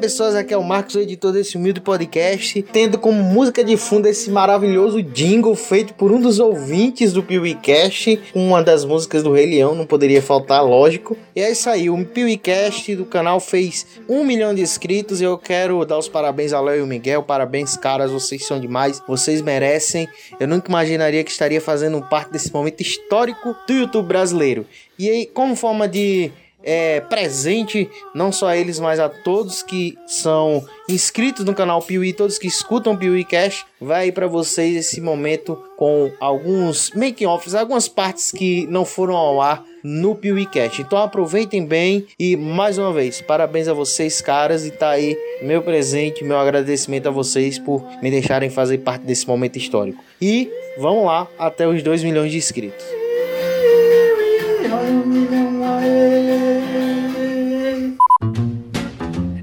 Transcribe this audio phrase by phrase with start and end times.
[0.00, 4.08] pessoas, aqui é o Marcos, o editor desse humilde podcast, tendo como música de fundo
[4.08, 9.44] esse maravilhoso jingle feito por um dos ouvintes do PeeWeeCast, uma das músicas do Rei
[9.44, 11.18] Leão, não poderia faltar, lógico.
[11.36, 15.84] E é isso aí, o PeeWeeCast do canal fez um milhão de inscritos eu quero
[15.84, 20.08] dar os parabéns a Léo e o Miguel, parabéns caras, vocês são demais, vocês merecem.
[20.40, 24.64] Eu nunca imaginaria que estaria fazendo parte desse momento histórico do YouTube brasileiro.
[24.98, 26.32] E aí, como forma de
[26.62, 32.12] é, presente, não só a eles, mas a todos que são inscritos no canal Piuí,
[32.12, 38.30] todos que escutam Piuí Cash, vai para vocês esse momento com alguns making-offs, algumas partes
[38.30, 40.80] que não foram ao ar no Piuí Cash.
[40.80, 45.62] Então aproveitem bem e mais uma vez, parabéns a vocês, caras, e tá aí meu
[45.62, 50.02] presente, meu agradecimento a vocês por me deixarem fazer parte desse momento histórico.
[50.20, 52.84] E vamos lá até os 2 milhões de inscritos.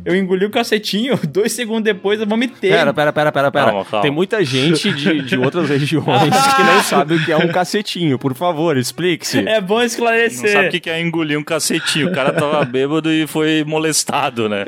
[0.07, 2.69] Eu engoli o cacetinho, dois segundos depois eu vomitei.
[2.71, 3.65] Pera, pera, pera, pera, pera.
[3.65, 4.01] Calma, calma.
[4.01, 6.05] Tem muita gente de, de outras regiões
[6.55, 8.17] que não sabe o que é um cacetinho.
[8.17, 9.39] Por favor, explique-se.
[9.45, 10.53] É bom Não esclarecer.
[10.53, 12.07] sabe o que que é engolir um cacetinho.
[12.07, 14.63] O cara tava bêbado e foi molestado, né?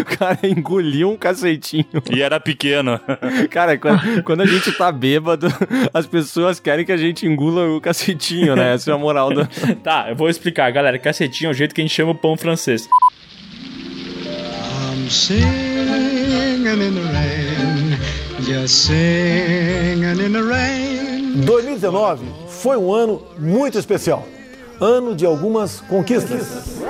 [0.00, 1.84] O cara engoliu um cacetinho.
[2.14, 3.00] E era pequeno.
[3.50, 5.48] Cara, quando, quando a gente tá bêbado,
[5.92, 8.74] as pessoas querem que a gente engula o cacetinho, né?
[8.74, 9.44] Essa é a moral do.
[9.82, 10.98] Tá, eu vou explicar, galera.
[11.00, 12.88] Cacetinho é o jeito que a gente chama o pão francês.
[14.92, 17.98] I'm singing in the rain,
[18.42, 21.46] just singing in the rain.
[21.46, 24.22] 2019 foi um ano muito especial.
[24.78, 26.82] Ano de algumas conquistas.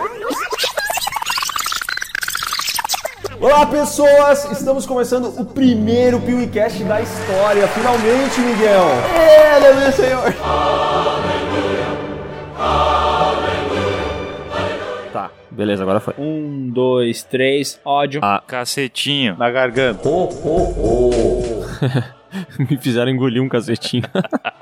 [3.41, 8.89] Olá pessoas, estamos começando o primeiro PeeWeeCast da história, finalmente Miguel!
[9.15, 10.35] É, aleluia Senhor!
[15.13, 16.15] Tá, beleza, agora foi.
[16.19, 18.21] Um, dois, três, ódio.
[18.47, 19.37] Cacetinho.
[19.39, 20.09] Na garganta.
[22.59, 24.05] Me fizeram engolir um cacetinho.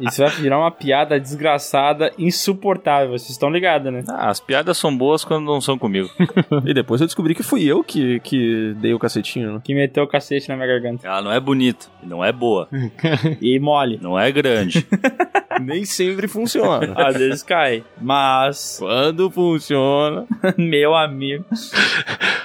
[0.00, 3.10] Isso vai virar uma piada desgraçada, insuportável.
[3.10, 4.02] Vocês estão ligados, né?
[4.08, 6.08] Ah, as piadas são boas quando não são comigo.
[6.64, 9.60] e depois eu descobri que fui eu que, que dei o cacetinho, né?
[9.62, 11.06] Que meteu o cacete na minha garganta.
[11.06, 12.68] Ela não é bonita, não é boa,
[13.40, 13.98] E mole.
[14.02, 14.86] não é grande.
[15.60, 16.94] Nem sempre funciona.
[16.96, 17.84] Às vezes cai.
[18.00, 20.24] Mas, Quando funciona.
[20.56, 21.44] meu amigo.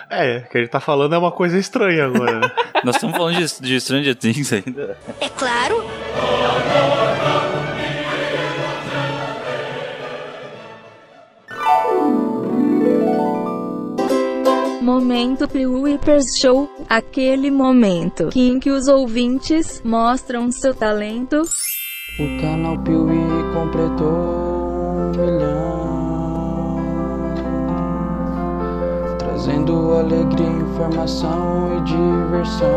[0.10, 2.52] É, o que ele tá falando é uma coisa estranha agora, né?
[2.84, 4.98] Nós estamos falando de, de Stranger Things ainda.
[5.22, 5.84] É claro.
[14.85, 21.41] Momento Pre-Whippers Show, aquele momento em que os ouvintes mostram seu talento.
[22.19, 23.18] O canal Piuí
[23.51, 26.78] completou um milhão,
[29.18, 32.69] trazendo alegria, informação e diversão.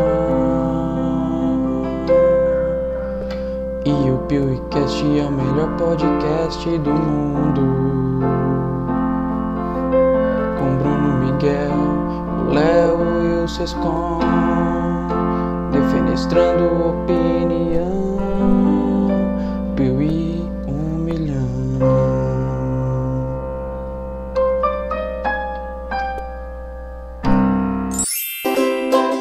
[3.85, 7.98] E o PeeWeeCast é o melhor podcast do mundo.
[11.39, 14.19] Miguel, o Léo e o Sescom,
[15.71, 18.17] defenestrando opinião.
[19.73, 21.47] Piuí, um milhão.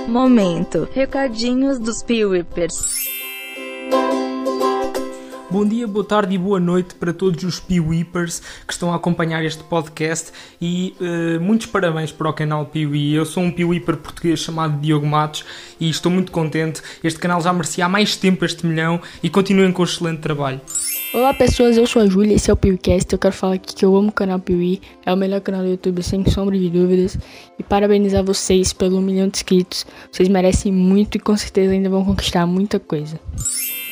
[0.08, 0.88] Momento.
[0.92, 3.17] Recadinhos dos P-Whippers.
[5.50, 9.42] Bom dia, boa tarde e boa noite para todos os Peeweepers que estão a acompanhar
[9.42, 13.14] este podcast e eh, muitos parabéns para o canal Peewee.
[13.14, 15.46] Eu sou um Peeweeper português chamado Diogo Matos
[15.80, 16.82] e estou muito contente.
[17.02, 20.60] Este canal já merecia há mais tempo este milhão e continuem com o excelente trabalho.
[21.14, 23.10] Olá pessoas, eu sou a Júlia, esse é o PewCast.
[23.10, 25.68] Eu quero falar aqui que eu amo o canal Peewee, é o melhor canal do
[25.68, 27.16] YouTube sem sombra de dúvidas.
[27.58, 29.86] E parabenizar vocês pelo milhão de inscritos.
[30.12, 33.18] Vocês merecem muito e com certeza ainda vão conquistar muita coisa.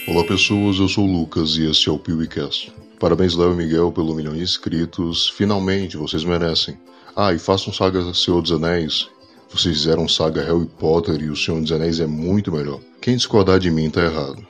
[0.08, 2.72] Olá pessoas, eu sou o Lucas e esse é o PeeWeeCast.
[3.00, 6.78] Parabéns Léo e Miguel pelo milhão de inscritos, finalmente vocês merecem.
[7.16, 9.08] Ah, e façam saga Senhor dos Anéis.
[9.50, 12.78] Vocês fizeram saga Harry Potter e o Senhor dos Anéis é muito melhor.
[13.02, 14.46] Quem discordar de mim tá errado.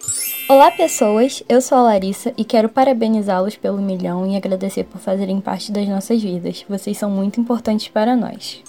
[0.47, 1.43] Olá, pessoas.
[1.49, 5.89] Eu sou a Larissa e quero parabenizá-los pelo milhão e agradecer por fazerem parte das
[5.89, 6.67] nossas vidas.
[6.69, 8.61] Vocês são muito importantes para nós.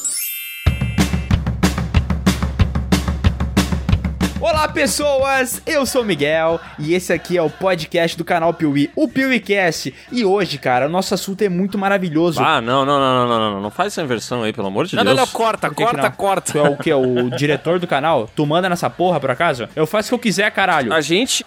[4.49, 8.89] Olá pessoas, eu sou o Miguel e esse aqui é o podcast do canal Piuí,
[8.95, 9.93] o PeeWeeCast.
[10.09, 12.39] E hoje, cara, o nosso assunto é muito maravilhoso.
[12.41, 14.95] Ah, não, não, não, não, não, não, não faz essa inversão aí, pelo amor de
[14.95, 15.17] Não, Deus.
[15.17, 16.11] não, não, corta, que que corta, não?
[16.11, 16.51] corta.
[16.53, 16.93] Tu é o que?
[16.93, 18.29] O diretor do canal?
[18.33, 19.67] Tu manda nessa porra, por acaso?
[19.75, 20.93] Eu faço o que eu quiser, caralho.
[20.93, 21.45] A gente.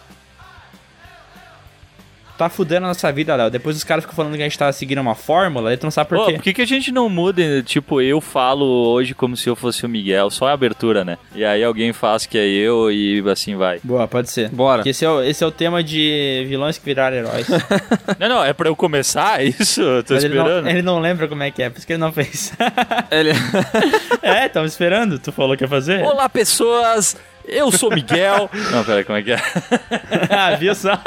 [2.40, 3.50] Tá fudendo a nossa vida, Léo.
[3.50, 5.90] Depois os caras ficam falando que a gente tá seguindo uma fórmula, e tu não
[5.90, 6.32] sabe por Pô, quê.
[6.34, 7.62] por que, que a gente não muda?
[7.62, 11.18] Tipo, eu falo hoje como se eu fosse o Miguel, só a abertura, né?
[11.34, 13.78] E aí alguém faz que é eu e assim vai.
[13.84, 14.48] Boa, pode ser.
[14.48, 14.88] Bora.
[14.88, 17.46] Esse, é o, esse é o tema de vilões que viraram heróis.
[18.18, 19.80] Não, não, é pra eu começar isso?
[19.82, 20.62] Eu Tô Mas ele esperando.
[20.64, 22.52] não, ele não lembra como é que é, por isso que ele não fez.
[23.10, 23.30] Ele...
[24.22, 26.02] é, tava esperando, tu falou que ia fazer.
[26.04, 27.16] Olá, pessoas!
[27.50, 28.48] Eu sou Miguel.
[28.70, 29.38] não, pera, como é que é?
[30.30, 30.98] ah, viu só?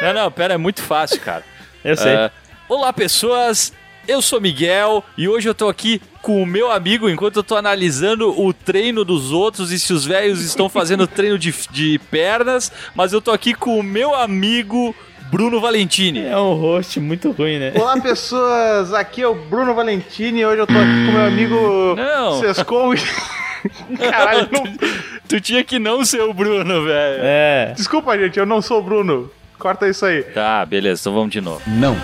[0.00, 1.44] Não, não, pera, é muito fácil, cara.
[1.84, 2.14] Eu sei.
[2.14, 2.30] Ah,
[2.68, 3.72] Olá, pessoas!
[4.06, 7.56] Eu sou Miguel e hoje eu tô aqui com o meu amigo enquanto eu tô
[7.56, 12.72] analisando o treino dos outros e se os velhos estão fazendo treino de, de pernas,
[12.96, 14.94] mas eu tô aqui com o meu amigo
[15.32, 16.26] Bruno Valentini.
[16.26, 17.72] É um host muito ruim, né?
[17.74, 18.92] Olá, pessoas.
[18.92, 22.38] Aqui é o Bruno Valentini e hoje eu tô aqui com meu amigo Não.
[22.38, 22.92] Sescon.
[23.98, 24.62] Caralho, não...
[25.26, 27.20] Tu tinha que não ser o Bruno, velho.
[27.22, 27.72] É.
[27.74, 29.30] Desculpa, gente, eu não sou o Bruno.
[29.58, 30.22] Corta isso aí.
[30.22, 31.62] Tá, beleza, então vamos de novo.
[31.66, 31.96] Não.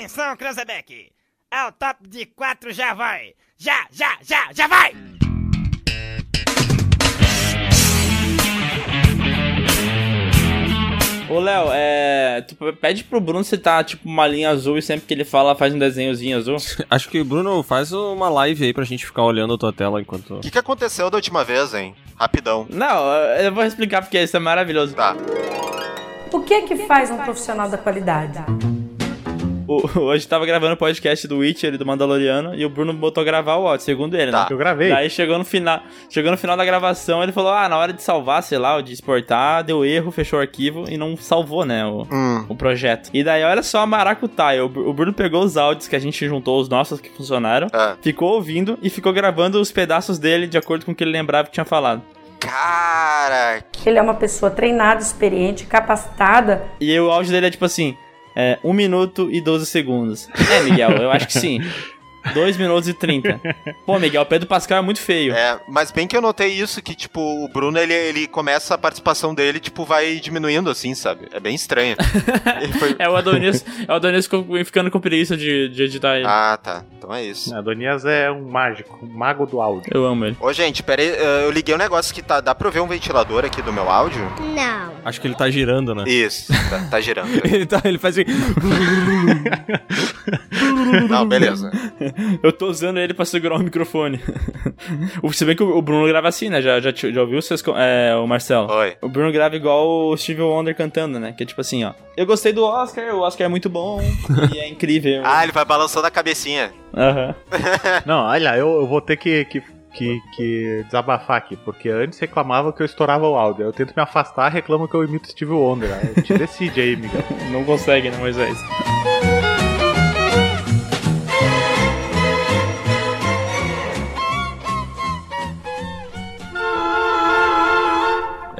[0.00, 1.12] Atenção, Cranzebeck!
[1.50, 3.34] Ao top de quatro já vai!
[3.58, 4.94] Já, já, já, já vai!
[11.28, 12.40] Ô, Léo, é.
[12.48, 15.54] Tu pede pro Bruno se tá tipo uma linha azul e sempre que ele fala
[15.54, 16.56] faz um desenhozinho azul.
[16.88, 20.36] Acho que, Bruno, faz uma live aí pra gente ficar olhando a tua tela enquanto...
[20.36, 21.94] O que, que aconteceu da última vez, hein?
[22.16, 22.66] Rapidão.
[22.70, 23.06] Não,
[23.38, 24.94] eu vou explicar porque isso é maravilhoso.
[24.94, 25.14] Tá.
[26.32, 28.38] O que é que faz um profissional da qualidade?
[29.70, 33.22] O- hoje tava gravando o podcast do Witcher e do Mandaloriano e o Bruno botou
[33.24, 34.46] gravar o áudio, segundo ele, né?
[34.50, 34.88] Eu gravei.
[34.88, 38.02] Daí chegou no final, chegou no final da gravação, ele falou: "Ah, na hora de
[38.02, 41.86] salvar, sei lá, ou de exportar, deu erro, fechou o arquivo e não salvou, né,
[41.86, 42.46] o, Hum.
[42.48, 43.10] o projeto".
[43.14, 46.26] E daí olha só a maracutaia, o, o Bruno pegou os áudios que a gente
[46.26, 47.94] juntou, os nossos que funcionaram, Ah.
[48.02, 51.46] ficou ouvindo e ficou gravando os pedaços dele de acordo com o que ele lembrava
[51.46, 52.02] que tinha falado.
[52.40, 56.64] Cara, Ele é uma pessoa treinada, experiente, capacitada.
[56.80, 57.96] E o áudio dele é tipo assim:
[58.40, 60.28] é, 1 minuto e 12 segundos.
[60.50, 61.60] É, Miguel, eu acho que sim.
[62.34, 63.40] 2 minutos e 30.
[63.86, 65.32] Pô, Miguel, o Pedro Pascal é muito feio.
[65.34, 68.78] É, mas bem que eu notei isso, que, tipo, o Bruno, ele, ele começa a
[68.78, 71.28] participação dele, tipo, vai diminuindo, assim, sabe?
[71.32, 71.96] É bem estranho.
[72.78, 74.28] Foi- É o Adonis, é o Adonis
[74.64, 76.26] ficando com preguiça de, de editar ele.
[76.26, 76.84] Ah, tá.
[76.98, 77.54] Então é isso.
[77.56, 79.90] Adonias é um mágico, um mago do áudio.
[79.94, 80.36] Eu amo ele.
[80.40, 82.40] Ô, gente, pera aí, eh, eu liguei um negócio que tá...
[82.40, 84.20] Dá pra eu ver um ventilador aqui do meu áudio?
[84.54, 84.92] Não.
[85.04, 86.04] Acho que ele tá girando, né?
[86.06, 87.30] Isso, tá, tá girando.
[87.44, 88.26] ele, tá, ele faz assim...
[91.08, 91.70] Não, beleza.
[92.42, 94.20] Eu tô usando ele pra segurar o microfone.
[95.32, 96.60] Se bem que o Bruno grava assim, né?
[96.60, 98.70] Já, já, já ouviu vocês, é, o Marcelo?
[98.70, 98.96] Oi.
[99.00, 101.32] O Bruno grava igual o Steve Wonder cantando, né?
[101.36, 101.92] Que é tipo assim, ó.
[102.16, 104.00] Eu gostei do Oscar, o Oscar é muito bom
[104.52, 105.22] e é incrível.
[105.30, 106.72] Ah, ele vai balançando a cabecinha.
[106.94, 107.34] Aham.
[108.04, 109.62] Não, olha, eu, eu vou ter que, que,
[109.94, 113.66] que, que desabafar aqui, porque antes reclamava que eu estourava o áudio.
[113.66, 115.90] Eu tento me afastar, reclamo que eu imito Steve Wonder.
[116.22, 117.22] Te decide aí, Miguel.
[117.52, 118.58] Não consegue, né, Moisés?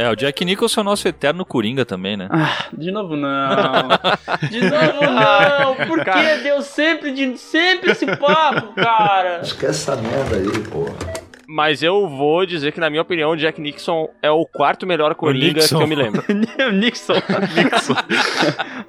[0.00, 2.26] É, o Jack Nicholson é o nosso eterno Coringa também, né?
[2.30, 3.88] Ah, de novo não.
[4.50, 5.86] De novo não.
[5.86, 9.42] Por que deu sempre, de, sempre esse papo, cara?
[9.42, 11.19] Esquece essa merda aí, porra.
[11.52, 15.16] Mas eu vou dizer que, na minha opinião, o Jack Nixon é o quarto melhor
[15.16, 16.22] Coringa que eu me lembro.
[16.30, 17.14] o Nixon.
[17.14, 17.94] Nixon.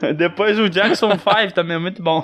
[0.16, 2.24] Depois o Jackson 5 também é muito bom.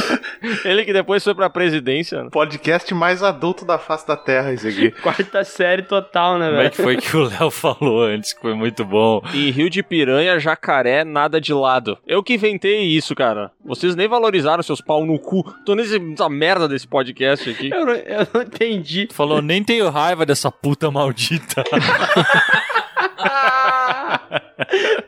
[0.64, 2.24] Ele que depois foi pra presidência.
[2.24, 2.30] né?
[2.32, 4.90] Podcast mais adulto da face da Terra, esse aqui.
[5.02, 6.66] Quarta série total, né, Como velho?
[6.66, 9.20] é que foi que o Léo falou antes, que foi muito bom?
[9.34, 11.98] E Rio de Piranha, Jacaré, nada de lado.
[12.06, 13.50] Eu que inventei isso, cara.
[13.66, 15.42] Vocês nem valorizaram seus pau no cu.
[15.64, 17.70] Tô nesse- nessa merda desse podcast aqui.
[17.70, 19.08] Eu não, eu não entendi.
[19.12, 21.64] Falou, nem tenho raiva dessa puta maldita.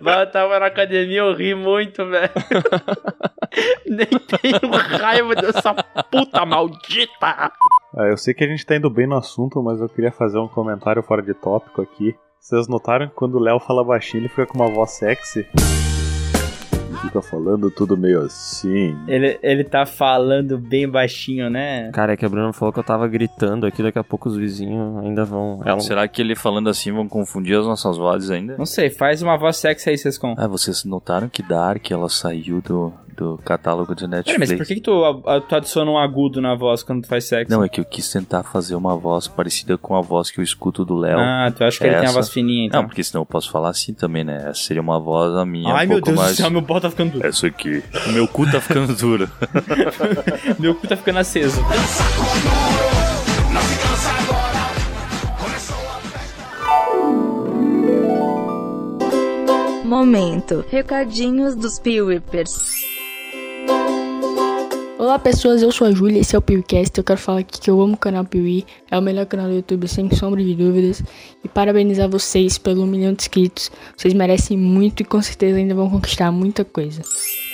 [0.00, 2.30] Mas eu tava na academia, eu ri muito, velho.
[3.86, 5.74] Nem tenho raiva dessa
[6.10, 7.50] puta maldita.
[7.96, 10.38] Ah, eu sei que a gente tá indo bem no assunto, mas eu queria fazer
[10.38, 12.14] um comentário fora de tópico aqui.
[12.38, 15.46] Vocês notaram que quando o Léo fala baixinho, ele fica com uma voz sexy?
[17.02, 18.97] Fica falando tudo meio assim.
[19.07, 21.90] Ele, ele tá falando bem baixinho, né?
[21.93, 24.37] Cara, é que a Bruna falou que eu tava gritando aqui, daqui a pouco os
[24.37, 25.61] vizinhos ainda vão.
[25.64, 25.81] Ela...
[25.81, 28.57] Será que ele falando assim vão confundir as nossas vozes ainda?
[28.57, 30.35] Não sei, faz uma voz sexy aí, Sescon.
[30.37, 34.38] Ah, vocês notaram que Dark ela saiu do, do catálogo Pera, Netflix.
[34.50, 37.25] mas por que, que tu, a- tu adiciona um agudo na voz quando tu faz
[37.25, 37.50] sexo?
[37.50, 40.44] Não, é que eu quis tentar fazer uma voz parecida com a voz que eu
[40.44, 41.18] escuto do Léo.
[41.18, 42.82] Ah, tu acha que ele tem a Essa- voz fininha, então?
[42.82, 44.44] Não, porque senão eu posso falar assim também, né?
[44.50, 46.37] Essa seria uma voz a minha Ai, um meu pouco Deus mais...
[46.37, 47.26] do céu, meu pau tá ficando duro.
[47.26, 47.82] Essa aqui.
[48.06, 49.28] O meu cu tá ficando duro.
[50.58, 51.60] meu cu tá ficando aceso.
[59.84, 60.64] Momento.
[60.68, 62.98] Recadinhos dos Pewipers.
[64.99, 66.99] Olá pessoas, eu sou a Júlia, esse é o PewCast.
[66.99, 69.55] Eu quero falar aqui que eu amo o canal Pewi, é o melhor canal do
[69.55, 71.05] YouTube sem sombra de dúvidas.
[71.45, 73.71] E parabenizar vocês pelo milhão de inscritos.
[73.97, 77.02] Vocês merecem muito e com certeza ainda vão conquistar muita coisa.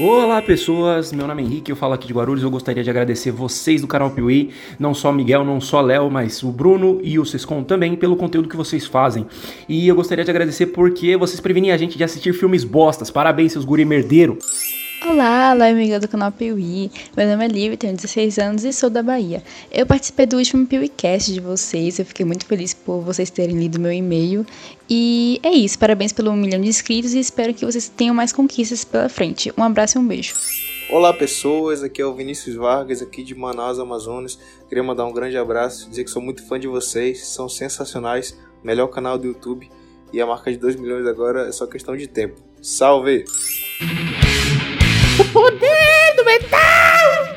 [0.01, 2.43] Olá pessoas, meu nome é Henrique, eu falo aqui de Guarulhos.
[2.43, 4.49] Eu gostaria de agradecer vocês do canal Piuí,
[4.79, 8.49] não só Miguel, não só Léo, mas o Bruno e o Sescon também pelo conteúdo
[8.49, 9.27] que vocês fazem.
[9.69, 13.11] E eu gostaria de agradecer porque vocês previnem a gente de assistir filmes bostas.
[13.11, 14.39] Parabéns, seus guri merdeiro.
[15.07, 16.91] Olá, olá amiga do canal Piuí.
[17.15, 19.43] Meu nome é Lívia, tenho 16 anos e sou da Bahia.
[19.71, 23.79] Eu participei do último Piuícast de vocês, eu fiquei muito feliz por vocês terem lido
[23.79, 24.47] meu e-mail.
[24.89, 28.33] E é isso, parabéns pelo um milhão de inscritos e espero que vocês tenham mais
[28.33, 29.53] conquistas pela frente.
[29.59, 30.35] Um abraço e um beijo.
[30.89, 34.39] Olá pessoas, aqui é o Vinícius Vargas, aqui de Manaus, Amazonas.
[34.71, 38.87] Queria mandar um grande abraço, dizer que sou muito fã de vocês, são sensacionais, melhor
[38.87, 39.69] canal do YouTube
[40.15, 42.41] e a marca de 2 milhões agora é só questão de tempo.
[42.63, 43.27] Salve!
[45.35, 47.35] Poder do metal!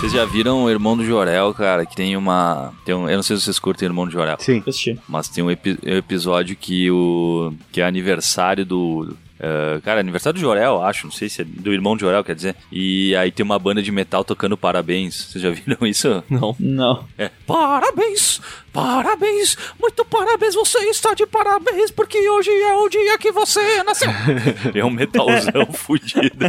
[0.00, 2.72] Vocês já viram o Irmão do Jorel, cara, que tem uma...
[2.82, 4.36] Tem um, eu não sei se vocês curtem o Irmão do Jorel.
[4.40, 4.62] Sim.
[5.06, 7.52] Mas tem um epi- episódio que o...
[7.70, 9.14] Que é aniversário do...
[9.40, 12.34] eh, cara, aniversário do Jorel, acho, não sei se é do irmão de Jorel, quer
[12.34, 12.54] dizer.
[12.70, 15.14] E aí tem uma banda de metal tocando parabéns.
[15.30, 16.22] Vocês já viram isso?
[16.30, 16.54] Não.
[16.58, 17.04] Não.
[17.18, 17.30] É.
[17.46, 18.40] Parabéns!
[18.72, 19.56] Parabéns!
[19.80, 20.54] Muito parabéns!
[20.54, 24.10] Você está de parabéns porque hoje é o dia que você nasceu!
[24.74, 26.46] É um metalzão fudido.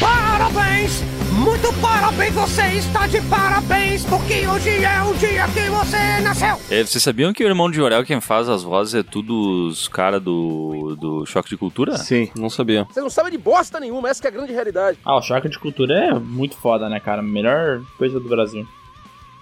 [0.00, 1.02] Parabéns!
[1.32, 2.32] Muito parabéns!
[2.34, 6.56] Você está de parabéns porque hoje é o dia que você nasceu!
[6.70, 9.88] É, vocês sabiam que o irmão de Jorel, quem faz as vozes, é tudo os
[9.88, 11.96] caras do, do Choque de Cultura?
[11.96, 12.30] Sim.
[12.36, 12.84] Não sabia.
[12.84, 14.98] Você não sabe de bosta nenhuma, essa que é a grande realidade.
[15.04, 17.20] Ah, o choque de cultura é muito foda, né, cara?
[17.20, 18.66] Melhor coisa do Brasil.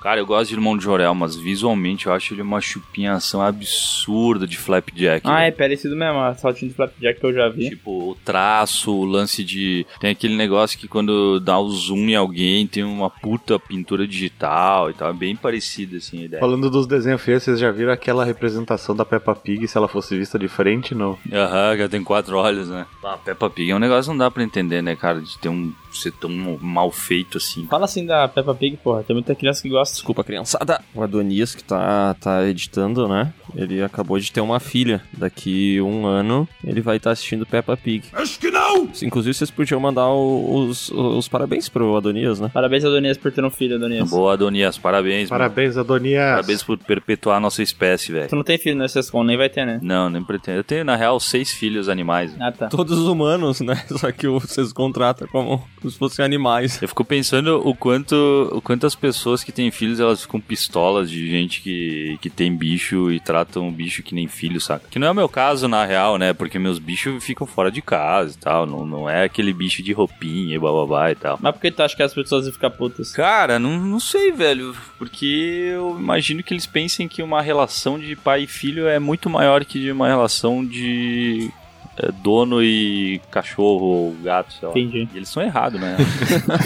[0.06, 4.46] Cara, eu gosto de Irmão de Jorel, mas visualmente eu acho ele uma chupinhação absurda
[4.46, 5.26] de Flapjack.
[5.26, 5.48] Ah, velho.
[5.48, 7.70] é parecido mesmo, a saltinho de Flapjack que eu já vi.
[7.70, 9.84] Tipo, o traço, o lance de.
[9.98, 14.90] Tem aquele negócio que quando dá o zoom em alguém tem uma puta pintura digital
[14.90, 15.10] e tal.
[15.10, 16.40] É bem parecido, assim, a ideia.
[16.40, 20.16] Falando dos desenhos feios, vocês já viram aquela representação da Peppa Pig se ela fosse
[20.16, 20.94] vista de frente?
[20.94, 21.18] Não.
[21.32, 22.86] Aham, que ela tem quatro olhos, né?
[23.02, 25.20] Ah, Peppa Pig é um negócio que não dá pra entender, né, cara?
[25.20, 25.72] De ter um.
[25.92, 27.66] ser tão mal feito assim.
[27.66, 29.02] Fala assim da Peppa Pig, porra.
[29.02, 29.95] Tem muita criança que gosta.
[29.96, 30.80] Desculpa, criançada.
[30.94, 33.32] O Adonias, que tá, tá editando, né?
[33.54, 35.00] Ele acabou de ter uma filha.
[35.12, 38.04] Daqui um ano, ele vai estar assistindo Peppa Pig.
[38.12, 38.88] Acho que não!
[39.02, 42.50] Inclusive, vocês podiam mandar os, os parabéns pro Adonias, né?
[42.52, 44.10] Parabéns, Adonias, por ter um filho, Adonias.
[44.10, 45.30] Boa, Adonias, parabéns.
[45.30, 45.40] mano.
[45.42, 46.30] Parabéns, Adonias.
[46.30, 48.28] Parabéns por perpetuar a nossa espécie, velho.
[48.28, 49.78] Tu não tem filho nessa escola, nem vai ter, né?
[49.82, 50.58] Não, nem pretendo.
[50.58, 52.34] Eu tenho, na real, seis filhos animais.
[52.38, 52.68] Ah, tá.
[52.68, 53.82] Todos humanos, né?
[53.96, 56.80] Só que vocês contratam como, como se fossem animais.
[56.82, 58.14] Eu fico pensando o quanto,
[58.52, 62.54] o quanto as pessoas que têm filhos, elas ficam pistolas de gente que, que tem
[62.54, 64.88] bicho e tratam o bicho que nem filho, saca?
[64.90, 66.32] Que não é o meu caso, na real, né?
[66.32, 68.66] Porque meus bichos ficam fora de casa e tal.
[68.66, 71.38] Não, não é aquele bicho de roupinha e bababá e tal.
[71.40, 73.12] Mas por que tu acha que as pessoas vão ficar putas?
[73.12, 74.74] Cara, não, não sei, velho.
[74.98, 79.28] Porque eu imagino que eles pensem que uma relação de pai e filho é muito
[79.30, 81.50] maior que de uma relação de
[81.96, 84.74] é, dono e cachorro ou gato, sei lá.
[84.78, 85.08] Entendi.
[85.12, 85.96] E eles são errados, né?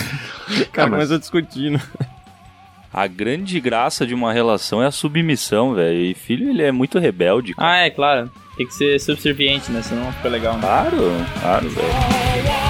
[0.72, 1.80] Cara, mas eu discutindo.
[2.92, 6.00] A grande graça de uma relação é a submissão, velho.
[6.00, 7.54] E filho, ele é muito rebelde.
[7.54, 7.70] cara.
[7.70, 8.30] Ah, é, claro.
[8.56, 9.80] Tem que ser subserviente, né?
[9.82, 10.54] Senão não fica legal.
[10.54, 10.60] Né?
[10.60, 10.96] Claro,
[11.40, 12.69] claro, velho.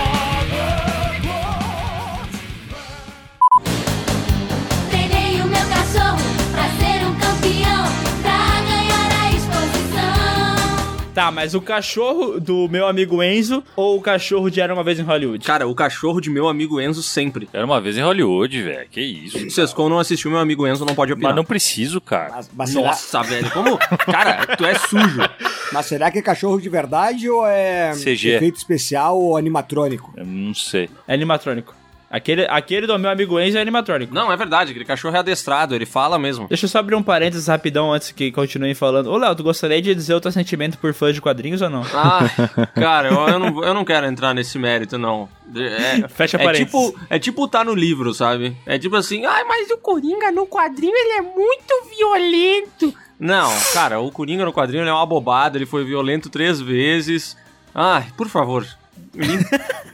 [11.21, 14.99] Tá, mas o cachorro do meu amigo Enzo ou o cachorro de Era Uma Vez
[14.99, 15.45] em Hollywood?
[15.45, 17.47] Cara, o cachorro de meu amigo Enzo sempre.
[17.53, 18.89] Era uma vez em Hollywood, velho.
[18.91, 19.37] Que isso.
[19.37, 21.33] O Sescon não assistiu meu amigo Enzo, não pode opinar.
[21.33, 22.41] Mas não preciso, cara.
[22.55, 23.77] Mas será- Nossa, velho, como...
[24.11, 25.21] Cara, tu é sujo.
[25.73, 28.31] Mas será que é cachorro de verdade ou é CG.
[28.37, 30.12] efeito especial ou animatrônico?
[30.17, 30.89] Eu não sei.
[31.07, 31.75] É animatrônico.
[32.11, 34.12] Aquele, aquele do meu amigo Enzo é animatrônico.
[34.12, 36.49] Não, é verdade, aquele cachorro é adestrado, ele fala mesmo.
[36.49, 39.07] Deixa eu só abrir um parênteses rapidão antes que continuem falando.
[39.12, 41.85] Ô, Léo, tu gostaria de dizer o teu sentimento por fãs de quadrinhos ou não?
[41.95, 42.23] Ah,
[42.75, 45.29] cara, eu, eu não, eu não quero entrar nesse mérito, não.
[45.55, 46.67] É, Fecha é parênteses.
[46.67, 48.57] tipo, é tipo tá no livro, sabe?
[48.67, 52.93] É tipo assim, ai, mas o Coringa no quadrinho ele é muito violento.
[53.21, 57.37] Não, cara, o Coringa no quadrinho ele é uma bobada, ele foi violento três vezes.
[57.73, 58.67] Ai, por favor.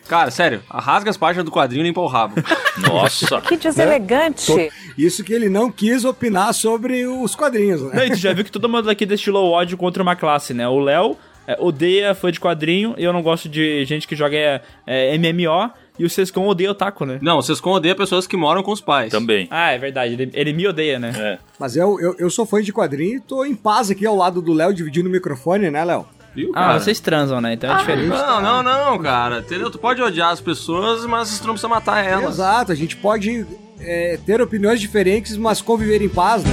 [0.09, 2.37] Cara, sério, rasga as páginas do quadrinho e limpa o rabo.
[2.79, 3.41] Nossa.
[3.41, 4.71] Que deselegante.
[4.97, 7.91] Isso que ele não quis opinar sobre os quadrinhos, né?
[7.95, 10.69] Não, tu já viu que todo mundo aqui destilou ódio contra uma classe, né?
[10.69, 14.37] O Léo é, odeia fã de quadrinho e eu não gosto de gente que joga
[14.37, 15.71] é, é, MMO.
[15.99, 17.19] E o Sescon odeia o taco, né?
[17.23, 19.11] Não, o Sescon odeia pessoas que moram com os pais.
[19.11, 19.49] Também.
[19.51, 20.13] Ah, é verdade.
[20.13, 21.11] Ele, ele me odeia, né?
[21.17, 21.39] É.
[21.59, 24.43] Mas eu, eu, eu sou fã de quadrinho e tô em paz aqui ao lado
[24.43, 26.07] do Léo, dividindo o microfone, né, Léo?
[26.37, 27.55] Viu, Ah, vocês transam, né?
[27.55, 28.09] Então é diferente.
[28.09, 29.39] Não, não, não, cara.
[29.39, 29.71] Entendeu?
[29.71, 32.35] Tu pode odiar as pessoas, mas tu não precisa matar elas.
[32.35, 33.47] Exato, a gente pode
[33.81, 36.51] é, ter opiniões diferentes, mas conviver em paz, né?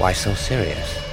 [0.00, 1.07] Why so serious?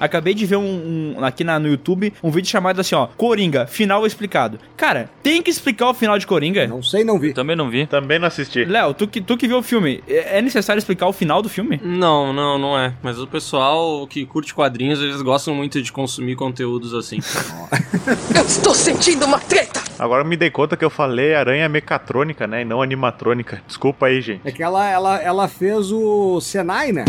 [0.00, 3.66] Acabei de ver um, um- aqui na, no YouTube um vídeo chamado assim, ó, Coringa,
[3.66, 4.58] final explicado.
[4.76, 6.66] Cara, tem que explicar o final de Coringa?
[6.66, 7.32] Não sei, não vi.
[7.32, 7.86] Também não vi.
[7.86, 8.64] Também não assisti.
[8.64, 11.48] Léo, tu que, tu que viu o filme, é é necessário explicar o final do
[11.48, 11.80] filme?
[11.82, 12.92] Não, não, não é.
[13.02, 17.18] Mas o pessoal que curte quadrinhos, eles gostam muito de consumir conteúdos assim.
[18.36, 19.82] Eu estou sentindo uma treta!
[19.98, 22.60] Agora eu me dei conta que eu falei aranha mecatrônica, né?
[22.62, 23.62] E não animatrônica.
[23.66, 24.42] Desculpa aí, gente.
[24.44, 27.04] É que ela, ela, ela fez o Senai, né?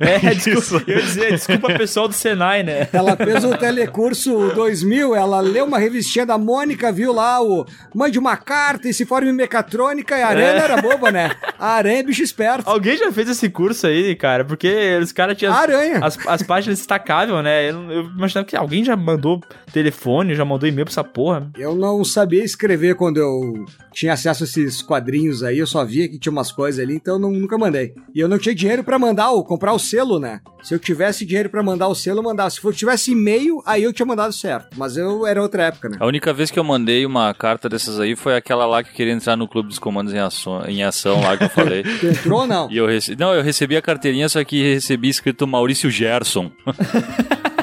[0.00, 2.88] É, desculpa, eu ia dizer, desculpa pessoal do Senai, né?
[2.92, 8.18] Ela fez o Telecurso 2000, ela leu uma revistinha da Mônica, viu lá o mande
[8.18, 10.58] uma carta e se forme em mecatrônica, e a aranha É.
[10.58, 11.30] não era boba, né?
[11.58, 12.68] A aranha é bicho esperto.
[12.68, 14.44] Alguém já fez esse curso aí, cara?
[14.44, 16.00] Porque os caras tinham as, Aranha.
[16.02, 17.70] as, as páginas destacáveis, né?
[17.70, 19.40] Eu, eu imaginava que alguém já mandou
[19.72, 21.48] telefone, já mandou e-mail pra essa porra.
[21.56, 23.64] Eu não sabia escrever quando eu
[23.96, 27.14] tinha acesso a esses quadrinhos aí, eu só via que tinha umas coisas ali, então
[27.14, 27.94] eu não- nunca mandei.
[28.14, 30.40] E eu não tinha dinheiro pra mandar o comprar o selo, né?
[30.62, 32.50] Se eu tivesse dinheiro pra mandar o selo, eu mandava.
[32.50, 34.76] Se eu tivesse e-mail, aí eu tinha mandado certo.
[34.76, 35.96] Mas eu era outra época, né?
[35.98, 39.14] A única vez que eu mandei uma carta dessas aí foi aquela lá que queria
[39.14, 41.82] entrar no Clube dos Comandos em Ação, em ação lá que eu falei.
[41.98, 42.70] Tu entrou ou não?
[42.70, 46.50] E eu recebi, não, eu recebi a carteirinha, só que recebi escrito Maurício Gerson.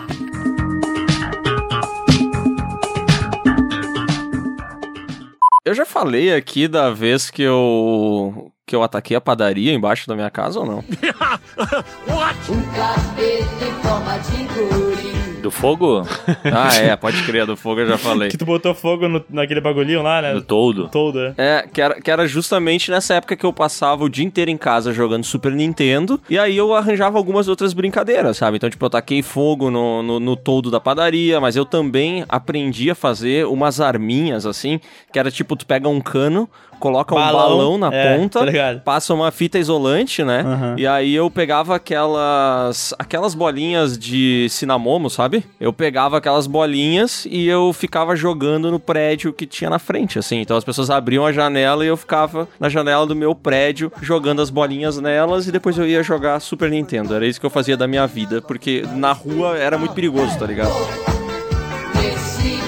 [5.66, 10.16] Eu já falei aqui da vez que eu que eu ataquei a padaria embaixo da
[10.16, 10.84] minha casa ou não?
[12.50, 15.13] Um capeta em forma de guri.
[15.44, 16.02] Do fogo?
[16.56, 18.30] Ah, é, pode crer, do fogo eu já falei.
[18.30, 20.34] Que tu botou fogo no- naquele bagulhinho lá, né?
[20.34, 20.88] Do todo.
[20.90, 21.34] Todo, é.
[21.38, 24.58] É, que era, que era justamente nessa época que eu passava o dia inteiro em
[24.58, 28.58] casa jogando Super Nintendo, e aí eu arranjava algumas outras brincadeiras, sabe?
[28.58, 32.90] Então, tipo, eu taquei fogo no, no, no toldo da padaria, mas eu também aprendi
[32.90, 34.80] a fazer umas arminhas, assim,
[35.12, 38.46] que era tipo, tu pega um cano, coloca um Balão, balão na é, ponta, tá
[38.46, 38.82] ligado.
[38.82, 40.42] passa uma fita isolante, né?
[40.46, 40.76] Aham.
[40.78, 45.33] E aí eu pegava aquelas aquelas bolinhas de cinamomo, sabe?
[45.60, 50.42] Eu pegava aquelas bolinhas e eu ficava jogando no prédio que tinha na frente, assim.
[50.42, 54.42] Então as pessoas abriam a janela e eu ficava na janela do meu prédio jogando
[54.42, 57.16] as bolinhas nelas e depois eu ia jogar Super Nintendo.
[57.16, 60.46] Era isso que eu fazia da minha vida, porque na rua era muito perigoso, tá
[60.46, 60.74] ligado?
[61.94, 62.60] Desci.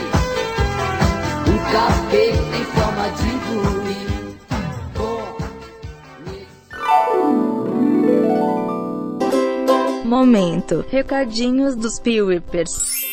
[10.15, 10.85] Momento.
[10.89, 13.03] Recadinhos dos Peewipers.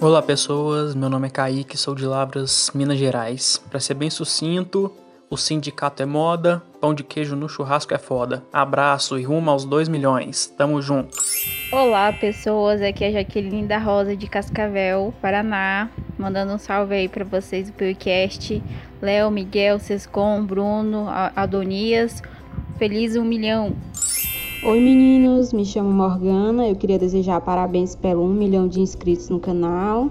[0.00, 3.62] Olá pessoas, meu nome é Kaique, sou de Lavras, Minas Gerais.
[3.68, 4.90] Pra ser bem sucinto,
[5.28, 8.42] o sindicato é moda, pão de queijo no churrasco é foda.
[8.50, 11.14] Abraço e rumo aos 2 milhões, tamo junto.
[11.70, 12.80] Olá, pessoas.
[12.80, 15.90] Aqui é a Jaqueline da Rosa de Cascavel, Paraná.
[16.18, 18.62] Mandando um salve aí pra vocês do podcast.
[19.02, 22.22] Léo, Miguel, Sescom, Bruno, Adonias.
[22.78, 23.76] Feliz um milhão.
[24.60, 26.66] Oi meninos, me chamo Morgana.
[26.66, 30.10] Eu queria desejar parabéns pelo um milhão de inscritos no canal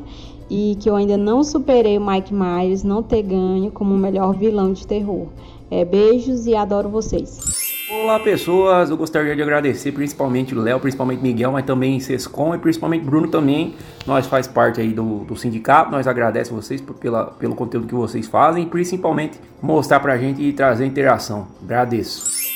[0.49, 4.33] e que eu ainda não superei o Mike Myers não ter ganho como o melhor
[4.33, 5.27] vilão de terror.
[5.69, 7.37] É, beijos e adoro vocês.
[7.91, 12.57] Olá pessoas, eu gostaria de agradecer principalmente o Léo, principalmente Miguel, mas também Sescom e
[12.57, 13.75] principalmente Bruno também.
[14.05, 17.95] Nós faz parte aí do, do sindicato, nós agradecemos vocês por, pela, pelo conteúdo que
[17.95, 21.47] vocês fazem principalmente mostrar pra gente e trazer interação.
[21.61, 22.47] Agradeço.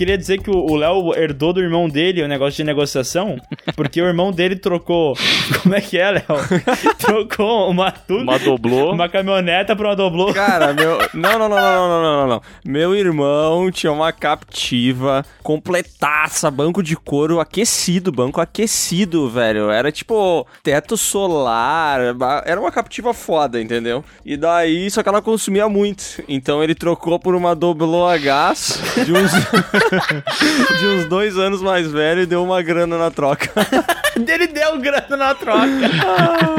[0.00, 3.36] queria dizer que o Léo herdou do irmão dele o negócio de negociação,
[3.76, 5.14] porque o irmão dele trocou.
[5.62, 6.24] Como é que é, Léo?
[6.98, 8.92] trocou uma tudo, Uma doblô.
[8.92, 10.32] Uma caminhoneta pra uma doblô.
[10.32, 10.98] Cara, meu.
[11.12, 12.42] Não, não, não, não, não, não, não, não.
[12.64, 19.70] Meu irmão tinha uma captiva completaça, banco de couro aquecido, banco aquecido, velho.
[19.70, 22.00] Era tipo teto solar.
[22.46, 24.02] Era uma captiva foda, entendeu?
[24.24, 26.22] E daí, só que ela consumia muito.
[26.26, 29.30] Então ele trocou por uma doblô a gás de uns.
[30.78, 33.50] de uns dois anos mais velho e deu uma grana na troca.
[34.16, 35.66] Ele deu grana na troca.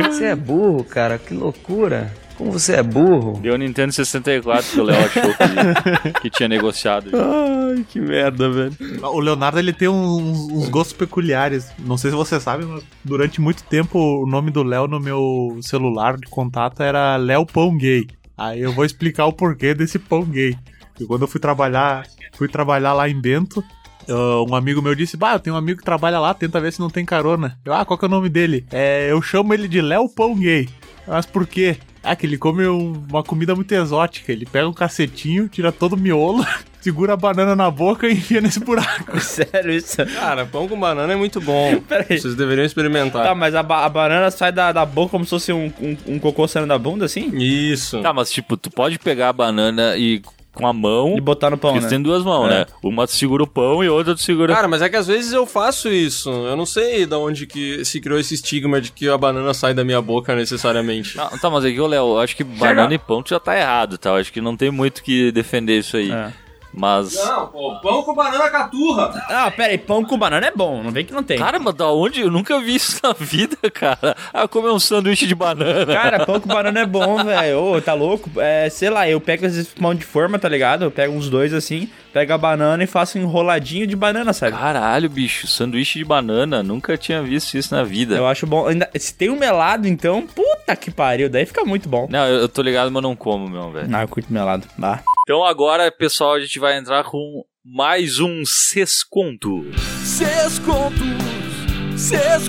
[0.10, 2.12] Você é burro, cara, que loucura.
[2.38, 3.40] Como você é burro.
[3.40, 7.12] Deu Nintendo 64 que o Léo achou que, que tinha negociado.
[7.14, 8.76] Ai, que merda, velho.
[9.04, 11.72] O Leonardo ele tem uns, uns gostos peculiares.
[11.80, 15.60] Não sei se você sabe, mas durante muito tempo o nome do Léo no meu
[15.62, 18.08] celular de contato era Léo Pão Gay.
[18.36, 20.58] Aí eu vou explicar o porquê desse pão gay.
[20.92, 22.08] Porque quando eu fui trabalhar,
[22.42, 23.64] fui trabalhar lá em Bento,
[24.10, 26.74] uh, um amigo meu disse: Bah, eu tenho um amigo que trabalha lá, tenta ver
[26.74, 27.56] se não tem carona.
[27.64, 28.66] Eu, ah, qual que é o nome dele?
[28.72, 30.68] É, eu chamo ele de Léo Pão Gay.
[31.08, 31.78] Mas por quê?
[32.04, 34.32] Ah, que ele come um- uma comida muito exótica.
[34.32, 36.44] Ele pega um cacetinho, tira todo o miolo,
[36.82, 39.18] segura a banana na boca e enfia nesse buraco.
[39.22, 39.98] Sério isso?
[40.16, 41.80] Cara, pão com banana é muito bom.
[42.10, 43.24] Vocês deveriam experimentar.
[43.24, 45.98] Tá, mas a, ba- a banana sai da, da boca como se fosse um, um,
[46.16, 47.30] um cocô saindo da bunda, assim?
[47.38, 48.02] Isso.
[48.02, 50.24] Tá, mas tipo, tu pode pegar a banana e
[50.54, 51.16] com a mão.
[51.18, 51.90] E botar no pão, Porque né?
[51.90, 52.60] tem duas mãos, É.
[52.60, 52.66] né?
[52.84, 54.54] Uma segura o pão e outra segura.
[54.54, 56.30] Cara, mas é que às vezes eu faço isso.
[56.30, 59.74] Eu não sei de onde que se criou esse estigma de que a banana sai
[59.74, 61.16] da minha boca necessariamente.
[61.18, 63.58] Não, tá, mas aqui, ô Léo, eu acho que banana e pão tu já tá
[63.58, 64.10] errado, tá?
[64.12, 66.12] Eu acho que não tem muito que defender isso aí.
[66.12, 66.34] É.
[66.74, 67.14] Mas.
[67.16, 69.12] Não, pô, pão com banana caturra.
[69.30, 71.38] Ah, pera aí, pão com banana é bom, não vem que não tem.
[71.38, 72.22] Cara, mas da onde?
[72.22, 74.16] Eu nunca vi isso na vida, cara.
[74.34, 75.94] Ah, comer um sanduíche de banana.
[75.94, 77.60] Cara, pão com banana é bom, velho.
[77.60, 78.30] Ô, tá louco?
[78.38, 80.84] É, sei lá, eu pego esses pão de forma, tá ligado?
[80.86, 84.58] Eu pego uns dois assim, pego a banana e faço um enroladinho de banana, sabe?
[84.58, 86.62] Caralho, bicho, sanduíche de banana.
[86.62, 88.16] Nunca tinha visto isso na vida.
[88.16, 88.68] Eu acho bom.
[88.68, 92.08] Ainda, se tem um melado, então, puta que pariu, daí fica muito bom.
[92.10, 93.88] Não, eu, eu tô ligado, mas não como, meu, velho.
[93.88, 94.68] Não, eu curto melado.
[94.78, 95.02] Bah.
[95.24, 99.66] Então agora, pessoal, a gente vai entrar com mais um Sesconto.
[100.04, 100.60] Seus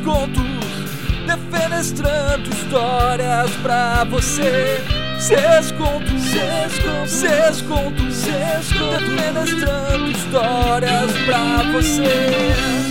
[0.01, 0.62] contos,
[1.37, 4.81] defenestrando histórias pra você.
[5.18, 12.83] Seus contos, seus contos, seus contos, seus contos, defenestrando histórias pra você.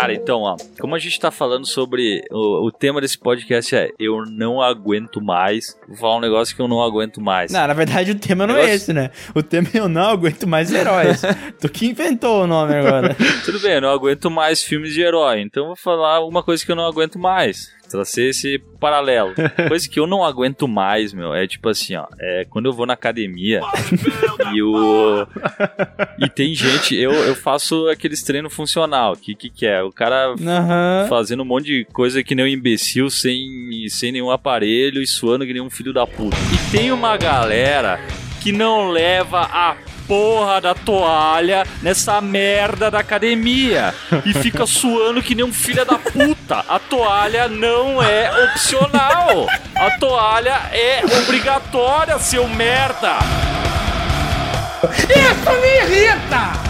[0.00, 2.22] Cara, então, ó, como a gente tá falando sobre.
[2.30, 5.76] O, o tema desse podcast é Eu não aguento mais.
[5.86, 7.52] Vou falar um negócio que eu não aguento mais.
[7.52, 9.10] Não, na verdade o tema não é Negócio- esse, né?
[9.34, 11.20] O tema é eu não aguento mais heróis.
[11.60, 13.14] tu que inventou o nome agora.
[13.44, 15.40] Tudo bem, eu não aguento mais filmes de herói.
[15.42, 17.70] Então vou falar uma coisa que eu não aguento mais.
[17.90, 19.34] Trazer esse paralelo.
[19.68, 22.06] Coisa que eu não aguento mais, meu, é tipo assim, ó.
[22.18, 23.60] É quando eu vou na academia
[24.54, 25.26] e o.
[26.18, 29.16] E tem gente, eu, eu faço aqueles treinos funcional.
[29.16, 29.82] Que que, que é?
[29.82, 31.06] O cara Aham.
[31.08, 33.46] fazendo um monte de coisa que nem um imbecil, sem,
[33.88, 36.36] sem nenhum aparelho e suando que nem um filho da puta.
[36.36, 38.00] E tem uma galera
[38.40, 39.76] que não leva a
[40.10, 43.94] porra da toalha nessa merda da academia
[44.26, 46.64] e fica suando que nem um filho da puta.
[46.68, 49.46] A toalha não é opcional.
[49.76, 53.18] A toalha é obrigatória, seu merda.
[54.82, 56.69] Isso me irrita!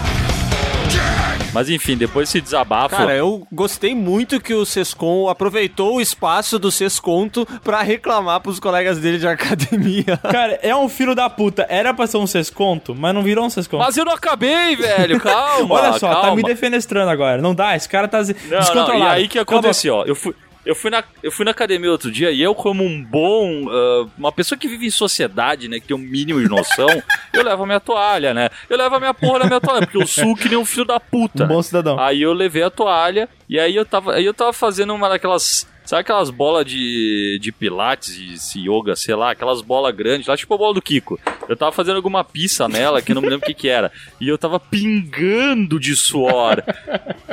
[1.53, 2.95] Mas enfim, depois desse desabafo.
[2.95, 8.59] Cara, eu gostei muito que o Sescon aproveitou o espaço do Sesconto pra reclamar pros
[8.59, 10.17] colegas dele de academia.
[10.31, 11.65] Cara, é um filho da puta.
[11.69, 13.83] Era pra ser um sesconto, mas não virou um sesconto.
[13.83, 15.19] Mas eu não acabei, velho.
[15.21, 15.75] Calma.
[15.75, 16.35] Olha só, tá calma.
[16.37, 17.41] me defenestrando agora.
[17.41, 18.25] Não dá, esse cara tá Não,
[18.59, 18.99] descontrolado.
[18.99, 20.03] não, e aí que aconteceu, ó.
[20.05, 20.33] Eu fui,
[20.65, 23.69] eu, fui na, eu fui na academia outro dia e eu, como um bom.
[23.69, 25.79] ah, uma pessoa que vive em sociedade, né?
[25.79, 26.87] Que tem um mínimo de noção,
[27.33, 28.49] eu levo a minha toalha, né?
[28.69, 30.85] Eu levo a minha porra da minha toalha, porque eu suo que nem um filho
[30.85, 31.45] da puta.
[31.45, 31.99] Um bom cidadão.
[31.99, 35.69] Aí eu levei a toalha e aí eu tava, aí eu tava fazendo uma daquelas.
[35.83, 40.53] Sabe aquelas bolas de, de pilates, de yoga, sei lá, aquelas bolas grandes, lá tipo
[40.53, 41.19] a bola do Kiko.
[41.49, 43.91] Eu tava fazendo alguma pista nela, que eu não me lembro o que que era.
[44.19, 46.63] E eu tava pingando de suor.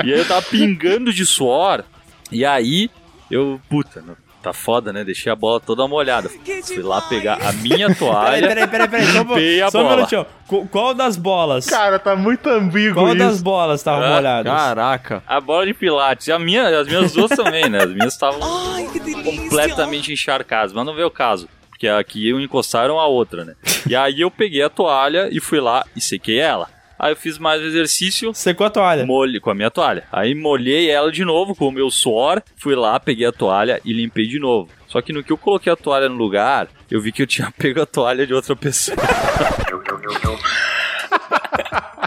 [0.02, 1.84] E aí eu tava pingando de suor.
[2.32, 2.90] E aí
[3.30, 5.02] eu, puta, não- tá foda, né?
[5.02, 6.28] Deixei a bola toda molhada.
[6.64, 8.46] Fui lá pegar a minha toalha.
[8.48, 9.06] Peraí, peraí, peraí, peraí.
[9.12, 9.96] Só, um- limpei a só um bola.
[9.96, 10.26] minutinho.
[10.46, 11.66] Qu- Qual das bolas?
[11.66, 13.18] Cara, tá muito ambíguo Qual isso.
[13.18, 14.52] das bolas estavam Ah, molhadas?
[14.52, 15.22] Caraca.
[15.26, 16.28] A bola de pilates.
[16.28, 17.82] E a minha, as minhas duas também, né?
[17.82, 18.38] As minhas estavam
[19.24, 21.48] completamente encharcadas, mas não veio o caso.
[21.68, 23.54] Porque aqui eu encostaram a outra, né?
[23.88, 26.68] E aí eu peguei a toalha e fui lá e sequei ela.
[26.98, 28.34] Aí eu fiz mais um exercício.
[28.34, 29.06] Secou a toalha?
[29.06, 30.02] Molhe, com a minha toalha.
[30.10, 32.42] Aí molhei ela de novo com o meu suor.
[32.56, 34.68] Fui lá, peguei a toalha e limpei de novo.
[34.88, 37.52] Só que no que eu coloquei a toalha no lugar, eu vi que eu tinha
[37.56, 38.96] pego a toalha de outra pessoa.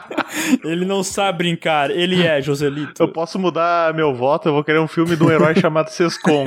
[0.63, 3.01] Ele não sabe brincar, ele é Joselito.
[3.01, 6.45] Eu posso mudar meu voto, eu vou querer um filme de um herói chamado Sescon.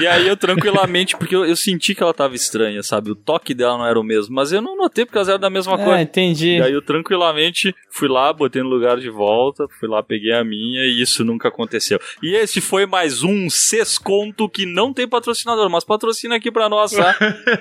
[0.00, 3.10] E aí eu tranquilamente, porque eu, eu senti que ela tava estranha, sabe?
[3.10, 5.50] O toque dela não era o mesmo, mas eu não notei porque elas eram da
[5.50, 5.98] mesma Ah, cor.
[5.98, 6.56] entendi.
[6.58, 10.44] E aí eu tranquilamente fui lá, botei no lugar de volta, fui lá, peguei a
[10.44, 12.00] minha e isso nunca aconteceu.
[12.22, 16.92] E esse foi mais um Sesconto que não tem patrocinador, mas patrocina aqui pra nós,
[16.92, 17.14] tá?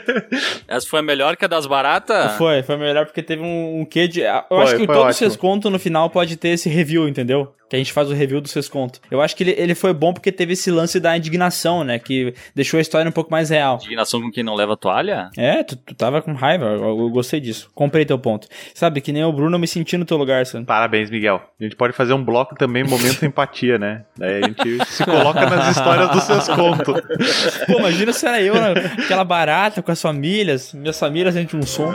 [0.68, 2.34] Essa foi a melhor que a das baratas?
[2.38, 4.22] Foi, foi melhor porque teve um, um quê de.
[4.22, 5.30] Eu Foi, acho que foi todo ótimo.
[5.30, 7.54] Sesconto no final pode ter esse review, entendeu?
[7.70, 9.00] Que a gente faz o review do Sesconto.
[9.10, 12.00] Eu acho que ele, ele foi bom porque teve esse lance da indignação, né?
[12.00, 13.78] Que deixou a história um pouco mais real.
[13.78, 15.30] Indignação com quem não leva toalha?
[15.38, 17.70] É, tu, tu tava com raiva, eu, eu gostei disso.
[17.74, 18.48] Comprei teu ponto.
[18.74, 20.66] Sabe, que nem o Bruno, me senti no teu lugar, Sam.
[20.66, 21.42] Parabéns, Miguel.
[21.60, 24.04] A gente pode fazer um bloco também, momento empatia, né?
[24.18, 27.02] Daí a gente se coloca nas histórias dos seus contos.
[27.68, 28.74] Pô, imagina se era eu, né?
[29.02, 31.92] aquela barata com as famílias, minhas famílias gente um som.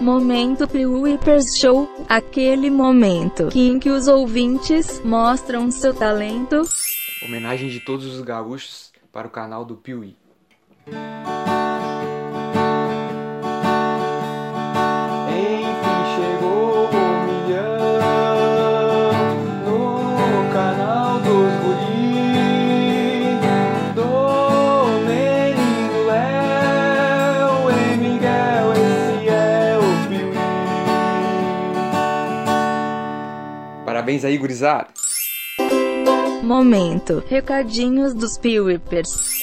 [0.00, 6.62] Momento Pre-Whippers Show, aquele momento em que os ouvintes mostram seu talento.
[7.24, 10.16] Homenagem de todos os gaúchos para o canal do Piuí.
[34.06, 34.86] Parabéns aí, gurizada.
[36.40, 37.24] Momento.
[37.26, 39.42] Recadinhos dos P-Whippers.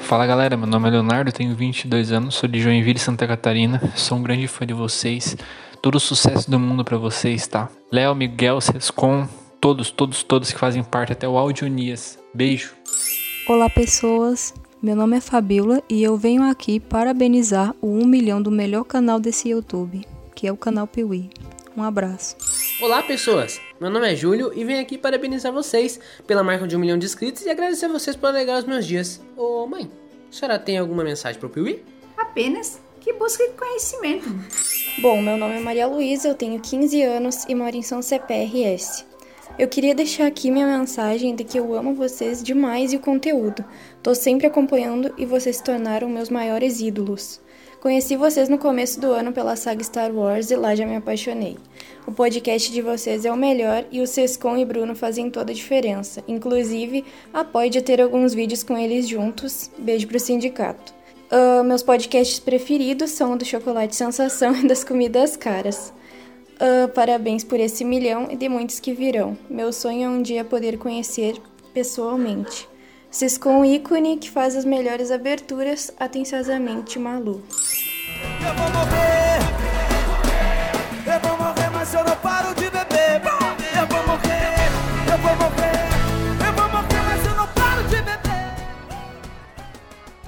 [0.00, 3.80] Fala galera, meu nome é Leonardo, tenho 22 anos, sou de Joinville, Santa Catarina.
[3.94, 5.36] Sou um grande fã de vocês.
[5.80, 7.68] Todo o sucesso do mundo pra vocês, tá?
[7.92, 9.28] Léo, Miguel, Sescom,
[9.60, 12.18] todos, todos, todos que fazem parte, até o Audionias.
[12.34, 12.74] Beijo.
[13.48, 18.50] Olá pessoas, meu nome é Fabiola e eu venho aqui parabenizar o 1 milhão do
[18.50, 21.30] melhor canal desse YouTube, que é o canal Piuí.
[21.76, 22.36] Um abraço.
[22.82, 26.78] Olá pessoas, meu nome é Júlio e venho aqui parabenizar vocês pela marca de um
[26.80, 29.20] milhão de inscritos e agradecer a vocês por alegrar os meus dias.
[29.36, 29.90] Ô mãe,
[30.28, 31.84] a senhora tem alguma mensagem pro Piuí?
[32.16, 34.28] Apenas que busque conhecimento.
[35.00, 39.06] Bom, meu nome é Maria Luísa, eu tenho 15 anos e moro em São CPRS.
[39.58, 43.64] Eu queria deixar aqui minha mensagem de que eu amo vocês demais e o conteúdo.
[44.02, 47.40] Tô sempre acompanhando e vocês se tornaram meus maiores ídolos.
[47.80, 51.56] Conheci vocês no começo do ano pela saga Star Wars e lá já me apaixonei.
[52.06, 55.54] O podcast de vocês é o melhor e o Sescon e Bruno fazem toda a
[55.54, 56.22] diferença.
[56.28, 59.70] Inclusive, apoio de ter alguns vídeos com eles juntos.
[59.78, 60.92] Beijo pro sindicato.
[61.30, 65.90] Ah, meus podcasts preferidos são o do Chocolate Sensação e das Comidas Caras.
[66.60, 69.38] Ah, parabéns por esse milhão e de muitos que virão.
[69.48, 71.40] Meu sonho é um dia poder conhecer
[71.72, 72.69] pessoalmente.
[73.10, 77.42] Sescon ícone que faz as melhores aberturas, atenciosamente Malu.
[78.40, 79.38] Eu vou morrer,
[81.06, 82.16] eu vou morrer, mas eu não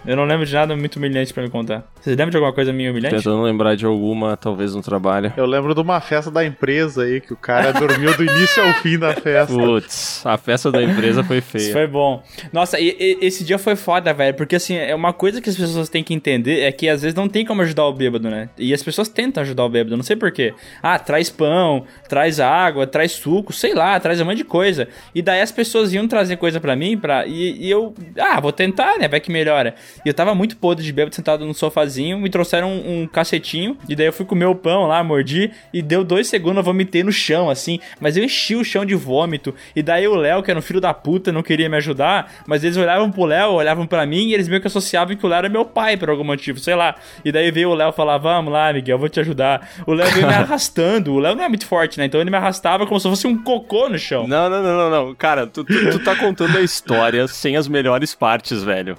[0.05, 1.85] Eu não lembro de nada muito humilhante pra me contar.
[2.01, 3.15] Vocês lembram de alguma coisa minha humilhante?
[3.15, 5.33] Tentando lembrar de alguma, talvez no trabalho.
[5.37, 8.75] Eu lembro de uma festa da empresa aí, que o cara dormiu do início ao
[8.75, 9.55] fim da festa.
[9.55, 11.63] Putz, a festa da empresa foi feia.
[11.63, 12.21] Isso foi bom.
[12.53, 14.35] Nossa, e, e- esse dia foi foda, velho.
[14.35, 17.15] Porque assim, é uma coisa que as pessoas têm que entender é que às vezes
[17.15, 18.49] não tem como ajudar o bêbado, né?
[18.59, 20.53] E as pessoas tentam ajudar o bêbado, não sei porquê.
[20.83, 24.89] Ah, traz pão, traz água, traz suco, sei lá, traz um monte de coisa.
[25.15, 28.51] E daí as pessoas iam trazer coisa pra mim, pra, e, e eu, ah, vou
[28.51, 29.07] tentar, né?
[29.07, 29.77] Vai que melhora.
[30.05, 33.77] E eu tava muito podre de bêbado, sentado no sofazinho, me trouxeram um, um cacetinho,
[33.89, 37.03] e daí eu fui comer o pão lá, mordi, e deu dois segundos eu vomitei
[37.03, 37.79] no chão, assim.
[38.01, 39.55] Mas eu enchi o chão de vômito.
[39.75, 42.65] E daí o Léo, que era um filho da puta, não queria me ajudar, mas
[42.65, 45.39] eles olhavam pro Léo, olhavam pra mim, e eles meio que associavam que o Léo
[45.39, 46.95] era meu pai, por algum motivo, sei lá.
[47.25, 49.69] E daí veio o Léo falar, vamos lá, Miguel, eu vou te ajudar.
[49.87, 52.05] O Léo veio me arrastando, o Léo não é muito forte, né?
[52.05, 54.27] Então ele me arrastava como se fosse um cocô no chão.
[54.27, 55.15] Não, não, não, não, não.
[55.15, 58.97] Cara, tu, tu, tu tá contando a história sem as melhores partes, velho.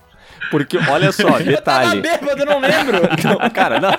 [0.52, 2.02] Porque, olha só, detalhe.
[2.02, 3.02] bêbado, eu não lembro.
[3.24, 3.92] Não, cara, não.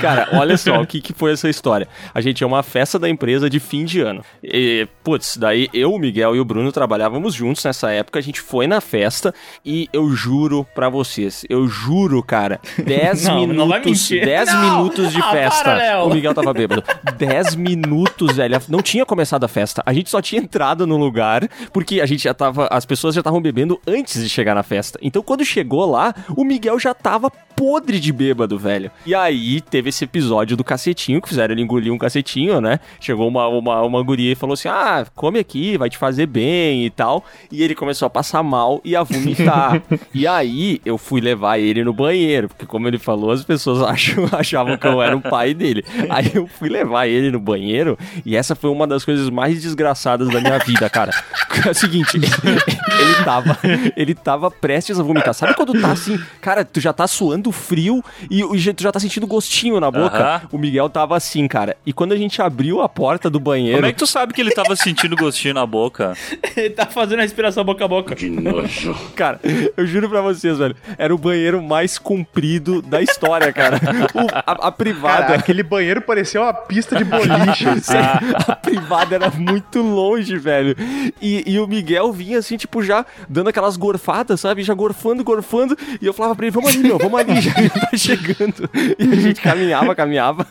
[0.00, 1.88] Cara, olha só o que, que foi essa história.
[2.14, 4.22] A gente é uma festa da empresa de fim de ano.
[4.42, 8.18] E, putz, daí eu, o Miguel e o Bruno trabalhávamos juntos nessa época.
[8.18, 13.46] A gente foi na festa e eu juro pra vocês, eu juro, cara, 10 Não,
[13.46, 14.24] não vai minutos, mentir.
[14.24, 14.62] 10 Não!
[14.78, 15.62] minutos de Ah, festa.
[15.64, 16.04] para, Léo.
[16.06, 16.84] o Miguel tava bêbado.
[17.16, 18.60] 10 minutos, velho.
[18.68, 19.82] Não tinha começado a festa.
[19.86, 22.66] A gente só tinha entrado no lugar porque a gente já tava.
[22.70, 24.98] As pessoas já estavam bebendo antes de chegar na festa.
[25.02, 28.90] Então quando chegou lá, o Miguel já tava podre de bêbado, velho.
[29.06, 32.78] E aí teve esse episódio do cacetinho, que fizeram ele engolir um cacetinho, né?
[33.00, 36.84] Chegou uma, uma, uma guria e falou assim: Ah, come aqui, vai te fazer bem
[36.84, 37.24] e tal.
[37.50, 39.82] E ele começou a passar mal e a vomitar.
[40.12, 44.28] e aí eu fui levar ele no banheiro, porque como ele falou, as pessoas acham,
[44.32, 45.82] achavam que eu era o pai dele.
[46.10, 50.28] Aí eu fui levar ele no banheiro e essa foi uma das coisas mais desgraçadas
[50.28, 51.12] da minha vida, cara.
[51.66, 53.58] É o seguinte, ele tava,
[53.96, 55.32] ele tava prestes a vomitar.
[55.32, 58.98] Sabe quando tá assim, cara, tu já tá suando frio e o- tu já tá
[59.00, 60.42] sentindo gostinho na boca?
[60.52, 61.76] O Miguel tava assim, cara.
[61.86, 63.76] E quando a gente abriu a porta do banheiro.
[63.78, 66.14] Como é que tu sabe que ele tava sentindo gostinho na boca?
[66.56, 68.14] Ele tá fazendo a respiração boca a boca.
[68.14, 68.94] Que nojo.
[69.14, 69.38] Cara,
[69.76, 70.74] eu juro pra vocês, velho.
[70.96, 73.76] Era o banheiro mais comprido da história, cara.
[74.14, 75.26] O- a, a privada.
[75.26, 77.68] Cara, aquele banheiro parecia uma pista de boliche.
[77.68, 77.96] assim.
[78.48, 80.74] A privada era muito longe, velho.
[81.20, 84.62] E, e o Miguel vinha assim, tipo, já dando aquelas gorfadas, sabe?
[84.62, 85.76] Já gorfando, gorfando.
[86.00, 88.68] E eu falava pra ele, vamos ali, meu, vamos ali, já tá chegando.
[88.98, 90.46] E a gente caminhava, caminhava.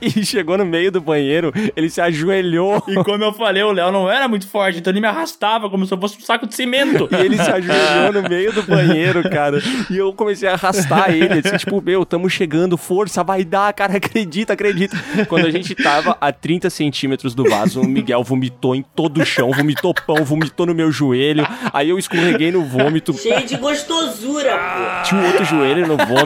[0.00, 2.82] E chegou no meio do banheiro, ele se ajoelhou.
[2.88, 5.86] E como eu falei, o Léo não era muito forte, então ele me arrastava como
[5.86, 7.08] se eu fosse um saco de cimento.
[7.10, 9.62] E ele se ajoelhou no meio do banheiro, cara.
[9.90, 13.96] E eu comecei a arrastar ele, assim, tipo, meu, tamo chegando, força, vai dar, cara,
[13.96, 14.96] acredita, acredita.
[15.28, 19.24] Quando a gente tava a 30 centímetros do vaso, o Miguel vomitou em todo o
[19.24, 21.46] chão, vomitou pão, vomitou no meu joelho.
[21.72, 23.12] Aí eu escorreguei no vômito.
[23.14, 25.08] Cheio de gostosura, pô.
[25.08, 26.23] Tinha um outro joelho no vômito.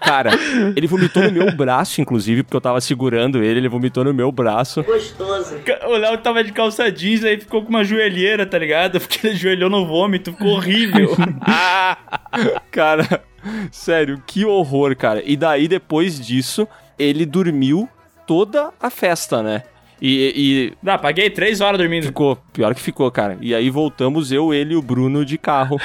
[0.00, 0.30] Cara,
[0.76, 4.30] ele vomitou no meu braço, inclusive, porque eu tava segurando ele, ele vomitou no meu
[4.30, 4.82] braço.
[4.82, 5.56] Gostoso.
[5.86, 9.00] O Léo tava de calça jeans, aí ficou com uma joelheira, tá ligado?
[9.00, 11.16] Porque ele ajoelhou no vômito, ficou horrível.
[12.70, 13.22] Cara,
[13.70, 15.22] sério, que horror, cara.
[15.24, 16.66] E daí, depois disso,
[16.98, 17.88] ele dormiu
[18.26, 19.62] toda a festa, né?
[20.06, 20.74] E.
[20.84, 20.90] e...
[20.90, 22.04] Ah, paguei três horas dormindo.
[22.04, 23.38] Ficou, pior que ficou, cara.
[23.40, 25.80] E aí voltamos eu, ele e o Bruno de carro.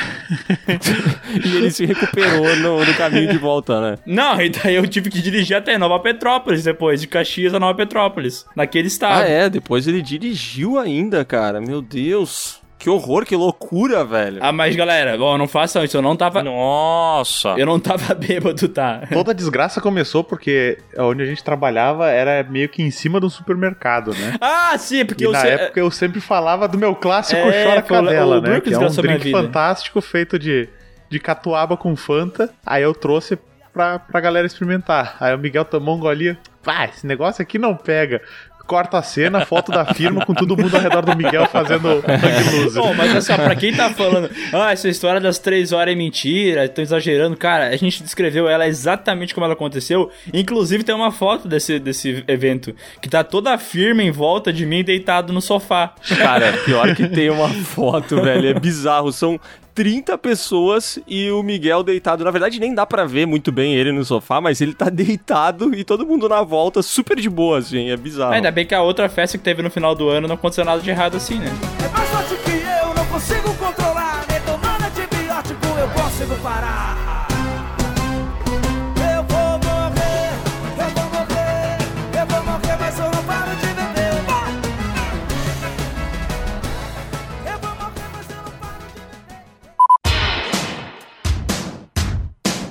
[1.45, 3.97] e ele se recuperou no, no caminho de volta, né?
[4.05, 7.73] Não, e daí eu tive que dirigir até Nova Petrópolis depois, de Caxias a Nova
[7.75, 9.23] Petrópolis, naquele estado.
[9.23, 11.62] Ah, é, depois ele dirigiu ainda, cara.
[11.62, 12.60] Meu Deus.
[12.79, 14.39] Que horror, que loucura, velho.
[14.41, 16.41] Ah, mas galera, bom, não façam isso, eu não tava.
[16.41, 17.49] Nossa!
[17.57, 19.01] Eu não tava bêbado, tá?
[19.11, 23.25] Toda a desgraça começou porque onde a gente trabalhava era meio que em cima de
[23.25, 24.37] um supermercado, né?
[24.41, 27.63] Ah, sim, porque E eu na sei- época eu sempre falava do meu clássico É,
[27.65, 28.61] Chora o- Cadela, o né?
[28.61, 30.69] Que é um drink fantástico feito de,
[31.09, 32.49] de catuaba com Fanta.
[32.65, 33.37] Aí eu trouxe
[33.73, 35.17] pra, pra galera experimentar.
[35.19, 36.37] Aí o Miguel tomou um golinho.
[36.63, 38.21] Pá, esse negócio aqui não pega.
[38.69, 42.63] Corta a cena, foto da firma com todo mundo ao redor do Miguel fazendo Hang
[42.63, 42.84] Loser.
[42.84, 45.95] Bom, mas assim, ó, pra quem tá falando, ah, essa história das três horas é
[45.95, 50.12] mentira, estão exagerando, cara, a gente descreveu ela exatamente como ela aconteceu.
[50.32, 54.67] Inclusive tem uma foto desse, desse evento, que tá toda a firma em volta de
[54.67, 55.95] mim deitado no sofá.
[56.19, 58.49] Cara, pior que tem uma foto, velho.
[58.49, 59.12] É bizarro.
[59.12, 59.39] São
[59.79, 62.25] 30 pessoas e o Miguel deitado.
[62.25, 65.73] Na verdade, nem dá pra ver muito bem ele no sofá, mas ele tá deitado
[65.73, 67.89] e todo mundo na volta, super de boa, assim.
[67.89, 68.33] É bizarro.
[68.33, 70.81] Ainda bem que a outra festa que teve no final do ano não aconteceu nada
[70.81, 71.47] de errado assim, né?
[71.81, 74.25] É mais forte que eu, não consigo controlar.
[74.29, 77.08] Nem tomando antibiótico eu consigo parar.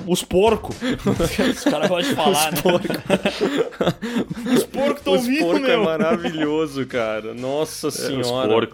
[0.09, 0.75] Os porcos.
[0.81, 4.55] Os caras gostam de falar, Os né?
[4.55, 5.83] Os porcos tão Os vivos, porco é meu.
[5.83, 7.33] maravilhoso, cara.
[7.35, 8.69] Nossa senhora.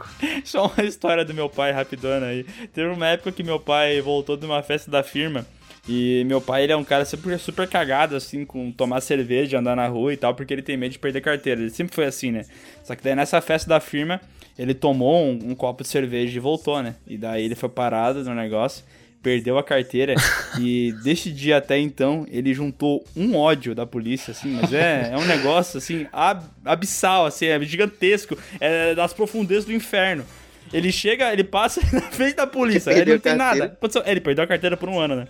[0.45, 2.45] Só uma história do meu pai rapidona aí.
[2.74, 5.45] Teve uma época que meu pai voltou de uma festa da firma.
[5.88, 9.76] E meu pai, ele é um cara super, super cagado, assim, com tomar cerveja, andar
[9.76, 11.62] na rua e tal, porque ele tem medo de perder carteira.
[11.62, 12.43] Ele sempre foi assim, né?
[12.84, 14.19] Só que daí nessa festa da firma,
[14.58, 16.95] ele tomou um, um copo de cerveja e voltou, né?
[17.06, 18.84] E daí ele foi parado no negócio,
[19.26, 20.14] perdeu a carteira.
[20.62, 25.18] e desse dia até então, ele juntou um ódio da polícia, assim, mas é, é
[25.18, 28.38] um negócio, assim, ab- abissal, assim, é gigantesco.
[28.60, 30.24] É das profundezas do inferno.
[30.72, 33.78] Ele chega, ele passa na frente da polícia, ele Perdeu não tem nada.
[34.06, 35.28] É, Ele perdeu a carteira por um ano, né?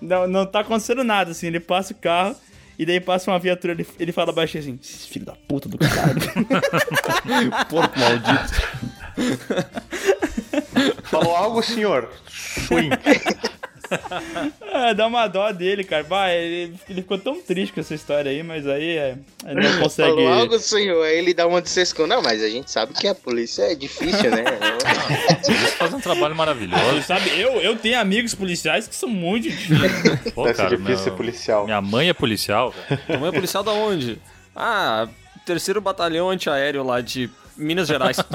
[0.00, 1.46] Não, não tá acontecendo nada, assim.
[1.46, 2.34] Ele passa o carro
[2.78, 5.78] e daí passa uma viatura, ele, ele fala baixinho assim: "Esses filho da puta do
[5.78, 6.20] caralho.
[7.68, 8.52] Porco maldito.
[11.04, 12.10] Falou algo, senhor?
[12.28, 12.90] Swing.
[14.72, 16.02] É, dá uma dó dele, cara.
[16.02, 19.78] Vai, ele, ele ficou tão triste com essa história aí, mas aí é, ele não
[19.82, 20.08] consegue.
[20.10, 21.04] Falou algo, senhor.
[21.04, 22.06] Aí ele dá uma de sescão.
[22.06, 24.44] Não, mas a gente sabe que a polícia é difícil, né?
[25.46, 27.02] Eles fazem um trabalho maravilhoso.
[27.02, 30.32] Sabe, eu, eu tenho amigos policiais que são muito difíceis.
[30.34, 31.64] Pô, Deve ser cara, difícil ser meu- policial.
[31.64, 32.74] Minha mãe é policial.
[33.06, 34.18] Tua mãe é policial da onde?
[34.56, 35.06] Ah,
[35.44, 38.16] terceiro batalhão antiaéreo lá de Minas Gerais.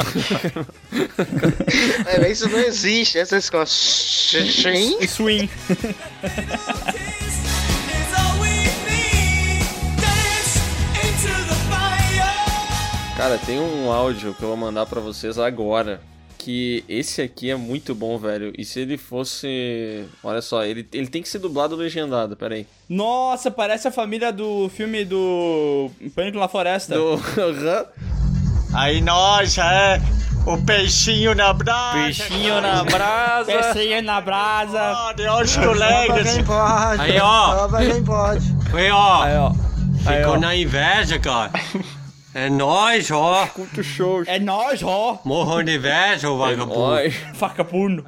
[2.06, 3.18] É, isso não existe.
[3.18, 3.70] Essas coisas.
[3.70, 5.08] Swing.
[5.08, 5.50] Swing.
[13.18, 16.02] Cara, tem um áudio que eu vou mandar pra vocês agora.
[16.38, 18.54] Que esse aqui é muito bom, velho.
[18.58, 20.06] E se ele fosse.
[20.24, 22.66] Olha só, ele, ele tem que ser dublado ou legendado, peraí.
[22.88, 26.96] Nossa, parece a família do filme do Pânico na Floresta.
[26.96, 27.20] Do.
[28.74, 30.02] Aí nós, é.
[30.46, 31.94] O peixinho na brasa.
[32.00, 33.46] Peixinho na brasa.
[33.46, 34.82] Peixinho na brasa.
[34.98, 36.34] Olha os colegas.
[36.34, 37.02] quem pode.
[37.02, 37.68] Aí, ó.
[38.06, 38.56] Pode.
[38.74, 39.24] Aí, ó.
[39.24, 39.52] Aí, ó.
[40.06, 40.40] Aí, Ficou ó.
[40.40, 41.52] na inveja, cara.
[42.34, 43.48] É nóis, ó.
[43.48, 44.24] Culto show.
[44.28, 45.20] É nós, ó.
[45.26, 46.80] Morram de inveja, ô vagabundo.
[46.80, 47.10] Oi.
[47.10, 48.06] Faca puno.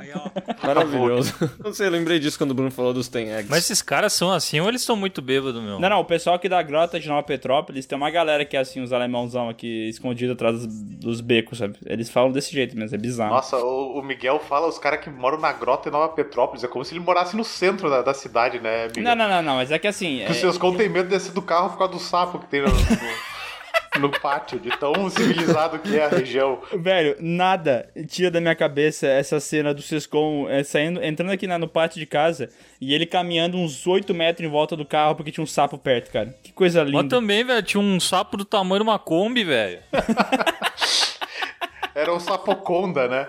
[0.61, 1.34] Maravilhoso.
[1.63, 3.49] Não sei, eu lembrei disso quando o Bruno falou dos Ten Eggs.
[3.49, 5.80] Mas esses caras são assim ou eles estão muito bêbados, meu?
[5.80, 8.59] Não, não, o pessoal aqui da Grota de Nova Petrópolis tem uma galera que é
[8.59, 11.78] assim, os alemãozão aqui, escondido atrás dos, becos, sabe?
[11.86, 13.34] Eles falam desse jeito mesmo, é bizarro.
[13.34, 16.63] Nossa, o, o Miguel fala os caras que moram na grota em Nova Petrópolis.
[16.63, 19.03] É como se ele morasse no centro da, da cidade, né, Miguel?
[19.03, 20.19] Não, não, não, não, mas é que assim.
[20.26, 22.38] Que os é- seus contos têm medo de descer do carro por causa do sapo
[22.38, 22.67] que tem no,
[24.01, 26.59] no, pátio, de tão civilizado que é a região.
[26.73, 31.57] Velho, nada tira da minha cabeça essa cena do Sescon é, saindo, entrando aqui na-
[31.59, 32.49] no pátio de casa
[32.79, 36.11] e ele caminhando uns 8 metros em volta do carro porque tinha um sapo perto,
[36.11, 36.35] cara.
[36.43, 36.97] Que coisa linda.
[37.03, 39.79] Mas também, velho, tinha um sapo do tamanho de uma Kombi, velho.
[41.93, 43.27] Era um sapoconda, né?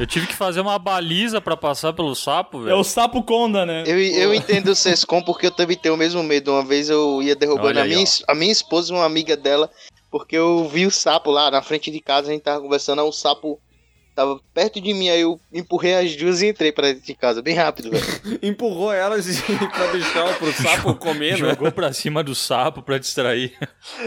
[0.00, 2.72] Eu tive que fazer uma baliza pra passar pelo sapo, velho.
[2.72, 3.84] É o sapo Conda, né?
[3.86, 6.50] Eu, eu entendo o Sescom porque eu também tenho o mesmo medo.
[6.50, 8.32] Uma vez eu ia derrubando a minha, ó.
[8.32, 9.70] a minha esposa e uma amiga dela,
[10.14, 13.08] porque eu vi o sapo lá na frente de casa, a gente tava conversando, aí
[13.08, 13.60] um sapo
[14.14, 17.42] tava perto de mim, aí eu empurrei as duas e entrei pra dentro de casa,
[17.42, 18.04] bem rápido, velho.
[18.40, 19.42] Empurrou elas e
[19.74, 21.36] pra deixar pro sapo comer, né?
[21.38, 23.58] Jogou pra cima do sapo pra distrair.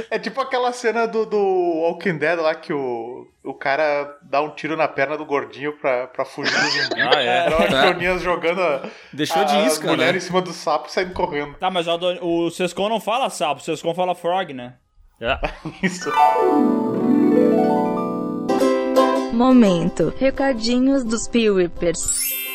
[0.10, 4.55] É tipo aquela cena do, do Walking Dead lá que o, o cara dá um
[4.55, 7.01] tiro na perna do gordinho pra, pra fugir do zumbi.
[7.01, 7.26] Ah, é.
[7.26, 7.89] Era o É.
[7.89, 10.20] Antonias jogando a, Deixou a de isca, mulher né?
[10.20, 11.55] em cima do sapo e saindo correndo.
[11.55, 14.76] Tá, mas o, o Sescon não fala sapo, o Sescon fala frog, né?
[15.82, 16.11] Isso.
[19.34, 20.13] Momento.
[20.18, 22.46] Recadinhos dos Piwipers.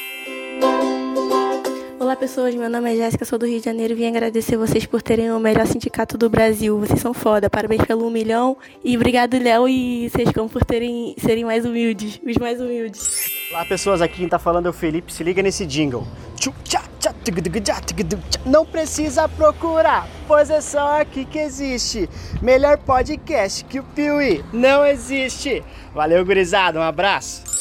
[2.12, 4.84] Olá pessoas, meu nome é Jéssica, sou do Rio de Janeiro e vim agradecer vocês
[4.84, 6.78] por terem o melhor sindicato do Brasil.
[6.78, 8.54] Vocês são foda, parabéns pelo um milhão
[8.84, 13.30] e obrigado Léo e Sescão por terem serem mais humildes, os mais humildes.
[13.50, 16.06] Olá pessoas, aqui quem tá falando é o Felipe, se liga nesse jingle.
[18.44, 22.10] Não precisa procurar, pois é só aqui que existe.
[22.42, 25.64] Melhor podcast que o Piuí não existe.
[25.94, 27.51] Valeu, gurizada, um abraço.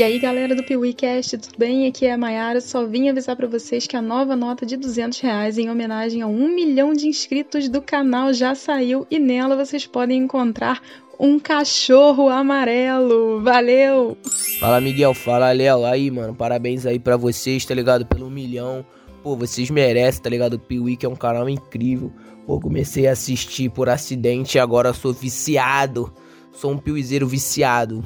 [0.00, 1.86] E aí galera do PeeWeeCast, tudo bem?
[1.86, 5.20] Aqui é a Mayara, só vim avisar pra vocês que a nova nota de 200
[5.20, 9.86] reais em homenagem a um milhão de inscritos do canal já saiu e nela vocês
[9.86, 10.80] podem encontrar
[11.18, 13.42] um cachorro amarelo.
[13.42, 14.16] Valeu!
[14.58, 18.06] Fala Miguel, fala Léo, aí mano, parabéns aí pra vocês, tá ligado?
[18.06, 18.82] Pelo milhão,
[19.22, 20.54] pô, vocês merecem, tá ligado?
[20.54, 22.10] O Piuí que é um canal incrível,
[22.46, 26.10] pô, comecei a assistir por acidente e agora sou viciado,
[26.52, 28.02] sou um piuizeiro viciado.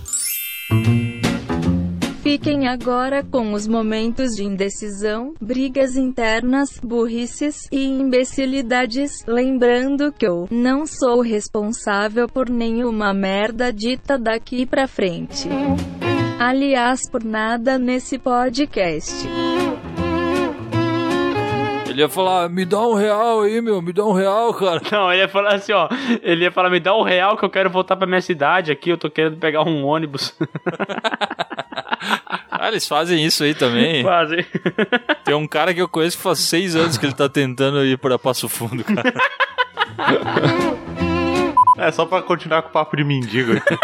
[2.35, 9.25] Fiquem agora com os momentos de indecisão, brigas internas, burrices e imbecilidades.
[9.25, 15.49] Lembrando que eu não sou responsável por nenhuma merda dita daqui pra frente.
[16.37, 19.15] Aliás, por nada nesse podcast.
[21.89, 24.81] Ele ia falar, me dá um real aí, meu, me dá um real, cara.
[24.91, 25.89] Não, ele ia falar assim, ó.
[26.21, 28.91] Ele ia falar, me dá um real que eu quero voltar pra minha cidade aqui,
[28.91, 30.37] eu tô querendo pegar um ônibus.
[32.57, 34.03] Ah, eles fazem isso aí também.
[34.05, 34.47] Fazem.
[35.25, 37.99] Tem um cara que eu conheço que faz seis anos que ele tá tentando ir
[37.99, 39.13] pra Passo Fundo, cara.
[41.77, 43.77] É, só pra continuar com o papo de mendigo aqui.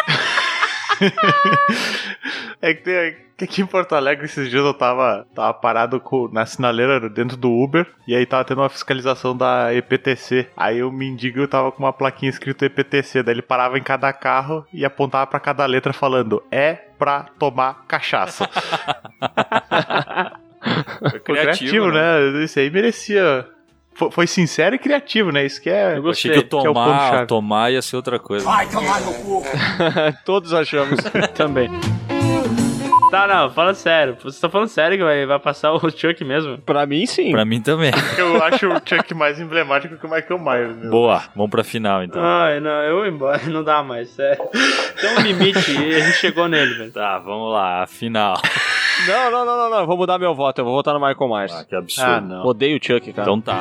[2.62, 6.28] é que, tem, que aqui em Porto Alegre esses dias eu tava, tava parado com-
[6.32, 10.48] na sinaleira dentro do Uber e aí tava tendo uma fiscalização da EPTC.
[10.56, 14.64] Aí o mendigo tava com uma plaquinha escrito EPTC, daí ele parava em cada carro
[14.72, 18.48] e apontava pra cada letra falando é pra tomar cachaça.
[21.10, 22.44] Foi criativo, né?
[22.44, 23.46] Isso aí merecia.
[23.94, 25.44] Foi, foi sincero e criativo, né?
[25.46, 25.96] Isso que é.
[25.96, 28.44] Eu achei que o que é o tomar, tomar ia ser outra coisa.
[28.70, 29.42] tomar no cu.
[30.24, 31.00] Todos achamos.
[31.34, 31.70] Também.
[33.10, 34.16] Tá, não, fala sério.
[34.22, 36.58] Você tá falando sério que vai, vai passar o Chuck mesmo?
[36.58, 37.32] Pra mim, sim.
[37.32, 37.90] Pra mim também.
[38.16, 40.76] Eu acho o Chuck mais emblemático que o Michael Myers.
[40.76, 40.90] Meu.
[40.90, 42.22] Boa, vamos pra final então.
[42.24, 44.44] Ai, não, eu vou embora, não dá mais, sério.
[45.00, 46.92] Tem um limite e a gente chegou nele, velho.
[46.92, 48.40] Tá, vamos lá, a final.
[49.08, 49.86] Não, não, não, não, não.
[49.86, 50.60] Vou mudar meu voto.
[50.60, 51.52] Eu vou votar no Michael Myers.
[51.52, 52.10] Ah, que absurdo.
[52.10, 52.46] Ah, não.
[52.46, 53.22] Odeio o Chuck, cara.
[53.22, 53.58] Então tá.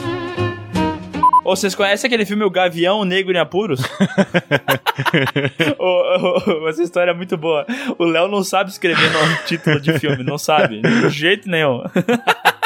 [1.49, 3.81] Vocês conhecem aquele filme O Gavião Negro em Apuros?
[5.79, 7.65] Ô, ô, essa história é muito boa.
[7.97, 10.81] O Léo não sabe escrever no título de filme, não sabe.
[10.81, 11.81] De jeito nenhum.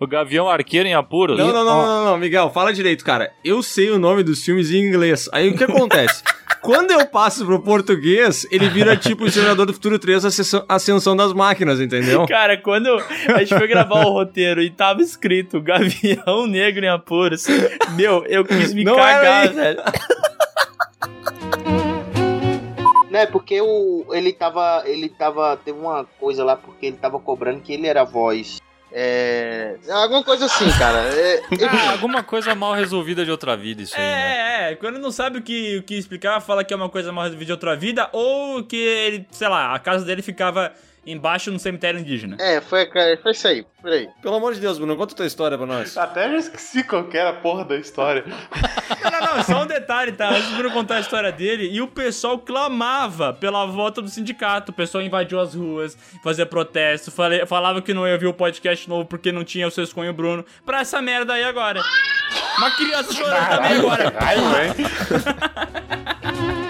[0.00, 1.36] o Gavião Arqueiro em Apuros?
[1.38, 3.32] Não, não, não, não, não, Miguel, fala direito, cara.
[3.44, 5.28] Eu sei o nome dos filmes em inglês.
[5.32, 6.22] Aí o que acontece?
[6.62, 11.16] Quando eu passo pro português, ele vira tipo o Senador do Futuro 3, Ascensão- Ascensão
[11.16, 12.26] das Máquinas, entendeu?
[12.26, 12.88] Cara, quando
[13.32, 17.46] a gente foi gravar o roteiro e tava escrito Gavião Negro em Apuros,
[17.96, 19.82] meu, eu quis me Não cagar, velho.
[23.10, 24.82] Não, é porque o, ele tava.
[24.84, 25.56] Ele tava.
[25.64, 28.57] Teve uma coisa lá porque ele tava cobrando que ele era a voz.
[28.92, 29.76] É.
[29.90, 30.98] Alguma coisa assim, cara.
[30.98, 34.68] É, Ah, alguma coisa mal resolvida de outra vida, isso aí, né?
[34.68, 37.12] É, é, quando não sabe o que, o que explicar, fala que é uma coisa
[37.12, 40.72] mal resolvida de outra vida, ou que ele, sei lá, a casa dele ficava
[41.12, 42.36] embaixo num cemitério indígena.
[42.38, 42.88] É, foi,
[43.22, 44.08] foi isso aí, por aí.
[44.22, 45.96] Pelo amor de Deus, Bruno, conta a tua história pra nós.
[45.98, 48.24] Até já esqueci qual que era a porra da história.
[49.02, 50.30] Não, não, não, só um detalhe, tá?
[50.30, 54.72] Antes do Bruno contar a história dele, e o pessoal clamava pela volta do sindicato.
[54.72, 57.10] O pessoal invadiu as ruas, fazia protesto,
[57.46, 60.44] falava que não ia ouvir o podcast novo porque não tinha o seu esconho Bruno.
[60.64, 61.80] Pra essa merda aí agora.
[62.58, 64.12] Uma criança chorando também agora.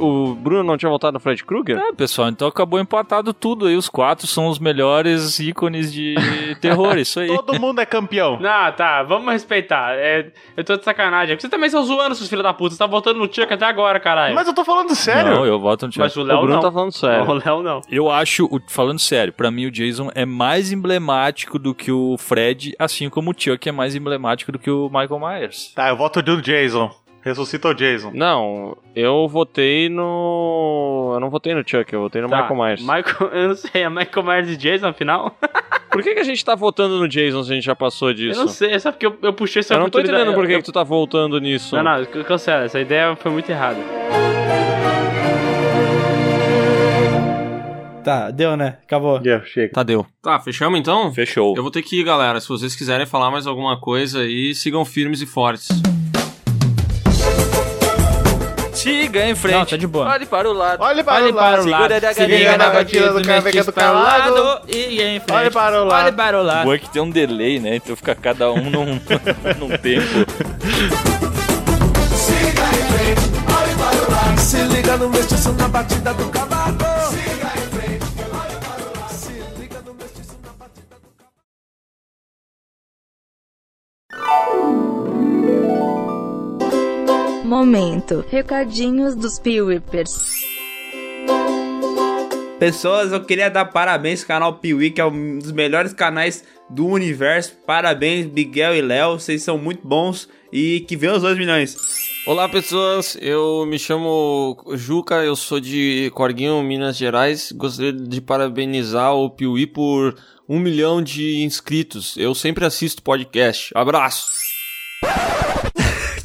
[0.00, 1.78] O Bruno não tinha voltado no Fred Krueger?
[1.78, 3.76] É, pessoal, então acabou empatado tudo aí.
[3.76, 6.14] Os quatro são os melhores ícones de
[6.60, 7.28] terror, isso aí.
[7.28, 8.38] Todo mundo é campeão.
[8.40, 9.92] Não, tá, vamos respeitar.
[9.94, 11.38] É, eu tô de sacanagem.
[11.38, 12.74] Você também estão zoando, seus filhos da puta.
[12.74, 14.34] Você tá voltando no Chuck até agora, caralho.
[14.34, 15.32] Mas eu tô falando sério.
[15.34, 16.00] Não, eu voto no Chuck.
[16.00, 16.60] Mas o Léo Bruno não.
[16.62, 17.28] tá falando sério.
[17.28, 17.80] O Léo não.
[17.90, 22.16] Eu acho, o- falando sério, pra mim o Jason é mais emblemático do que o
[22.18, 25.72] Fred, assim como o Chuck é mais emblemático do que o Michael Myers.
[25.74, 26.90] Tá, eu voto no Jason.
[27.22, 28.12] Ressuscita o Jason.
[28.14, 31.10] Não, eu votei no.
[31.14, 32.80] Eu não votei no Chuck, eu votei no Tá, Michael Myers.
[32.80, 35.36] Michael, eu não sei, é Michael Myers e Jason, afinal?
[35.92, 38.38] Por que, que a gente tá votando no Jason se a gente já passou disso?
[38.40, 40.22] Eu não sei, é só porque eu, eu puxei essa Eu não tô oportunidade.
[40.22, 41.74] entendendo por que, eu- que tu tá voltando nisso.
[41.76, 42.64] Não, não, c- cancela.
[42.64, 43.78] Essa ideia foi muito errada.
[48.04, 48.78] Tá, deu, né?
[48.84, 49.20] Acabou.
[49.22, 49.72] Yeah, chega.
[49.74, 50.06] Tá, deu.
[50.22, 51.12] Tá, fechamos então?
[51.12, 51.54] Fechou.
[51.54, 52.40] Eu vou ter que ir, galera.
[52.40, 55.68] Se vocês quiserem falar mais alguma coisa aí, sigam firmes e fortes.
[58.82, 59.56] Siga em frente.
[59.56, 60.08] Não, tá de boa.
[60.08, 60.82] Olhe para o lado.
[60.82, 61.52] Olhe para Olhe o lado.
[61.52, 61.82] para o lado.
[61.92, 64.60] Segura a Se liga galinha na na batida do caveca do calado.
[64.68, 65.32] E em frente.
[65.32, 66.04] Olhe para o lado.
[66.06, 66.64] Olhe para o O lado.
[66.64, 67.76] bom é que tem um delay, né?
[67.76, 68.86] Então fica cada um num,
[69.58, 70.26] num tempo.
[74.38, 76.89] Se liga no mestiço na batida do cavalo.
[87.50, 88.24] Momento.
[88.30, 90.24] Recadinhos dos Piwipers.
[92.60, 96.86] Pessoas, eu queria dar parabéns ao canal Piwi, que é um dos melhores canais do
[96.86, 97.56] universo.
[97.66, 101.76] Parabéns, Miguel e Léo, vocês são muito bons e que venham os 2 milhões.
[102.24, 103.18] Olá, pessoas.
[103.20, 107.50] Eu me chamo Juca, eu sou de Corguinho, Minas Gerais.
[107.50, 110.16] Gostaria de parabenizar o Piuí por
[110.48, 112.16] um milhão de inscritos.
[112.16, 113.72] Eu sempre assisto podcast.
[113.74, 114.30] Abraço!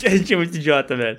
[0.07, 1.17] a gente é muito idiota, velho.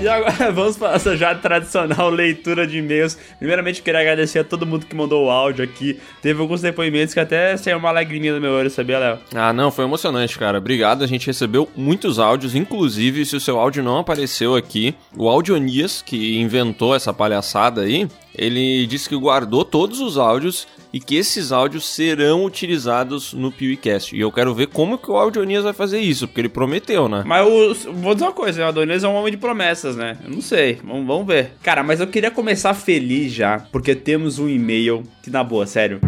[0.00, 3.18] E agora vamos para essa já tradicional leitura de e-mails.
[3.36, 5.98] Primeiramente, queria agradecer a todo mundo que mandou o áudio aqui.
[6.22, 9.18] Teve alguns depoimentos que até saiu uma lagriminha do meu olho, sabia, Léo?
[9.34, 10.58] Ah, não, foi emocionante, cara.
[10.58, 11.02] Obrigado.
[11.02, 16.00] A gente recebeu muitos áudios, inclusive, se o seu áudio não apareceu aqui, o Audionias,
[16.00, 21.52] que inventou essa palhaçada aí, ele disse que guardou todos os áudios e que esses
[21.52, 24.16] áudios serão utilizados no PewCast.
[24.16, 27.22] E eu quero ver como que o Audionias vai fazer isso, porque ele prometeu, né?
[27.26, 30.16] Mas o, vou dizer uma coisa, o Adonis é um homem de promessas, né?
[30.24, 31.52] Eu não sei, vamos, vamos ver.
[31.62, 36.00] Cara, mas eu queria começar feliz já, porque temos um e-mail que, na boa, sério.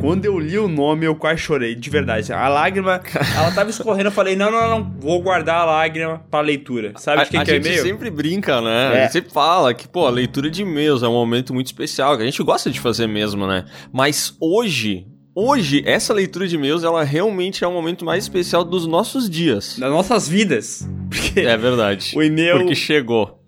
[0.00, 2.32] Quando eu li o nome, eu quase chorei, de verdade.
[2.32, 3.00] A lágrima,
[3.36, 6.92] ela tava escorrendo, eu falei, não, não, não, vou guardar a lágrima pra leitura.
[6.96, 7.82] Sabe de quem a, que é o gente e-mail?
[7.82, 8.94] sempre brinca, né?
[8.94, 8.98] É.
[8.98, 12.16] A gente sempre fala que, pô, a leitura de e-mails é um momento muito especial,
[12.16, 13.64] que a gente gosta de fazer mesmo, né?
[13.92, 18.86] Mas hoje, hoje, essa leitura de e-mails, ela realmente é o momento mais especial dos
[18.86, 19.78] nossos dias.
[19.80, 20.88] Das nossas vidas.
[21.10, 22.12] Porque É verdade.
[22.16, 22.58] o e-mail...
[22.58, 23.42] Porque chegou.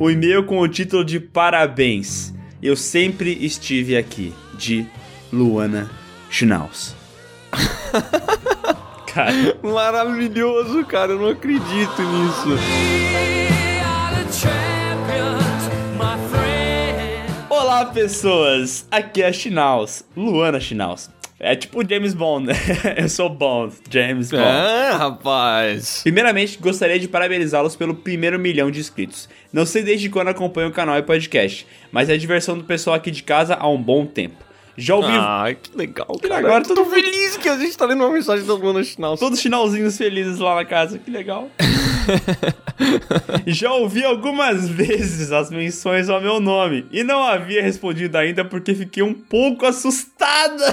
[0.00, 2.34] O e-mail com o título de Parabéns.
[2.60, 4.34] Eu sempre estive aqui.
[4.58, 4.84] De
[5.36, 5.90] Luana
[6.30, 6.96] Schnauz.
[9.06, 9.32] cara.
[9.62, 11.12] Maravilhoso, cara.
[11.12, 12.56] Eu não acredito nisso.
[17.50, 18.88] Olá, pessoas.
[18.90, 20.04] Aqui é a Schnauz.
[20.16, 21.10] Luana Schnauz.
[21.38, 22.54] É tipo o James Bond, né?
[22.96, 24.42] Eu sou Bond, James Bond.
[24.42, 26.00] É, rapaz.
[26.02, 29.28] Primeiramente, gostaria de parabenizá-los pelo primeiro milhão de inscritos.
[29.52, 32.96] Não sei desde quando acompanho o canal e podcast, mas é a diversão do pessoal
[32.96, 34.45] aqui de casa há um bom tempo.
[34.76, 35.08] Já ouvi.
[35.10, 36.38] Ah, que legal, cara.
[36.38, 39.18] Agora eu tô todo feliz que a gente tá lendo uma mensagem da Luana Schnauz.
[39.18, 41.48] Todos finalzinhos felizes lá na casa, que legal.
[43.46, 48.74] Já ouvi algumas vezes as menções ao meu nome e não havia respondido ainda porque
[48.74, 50.64] fiquei um pouco assustada.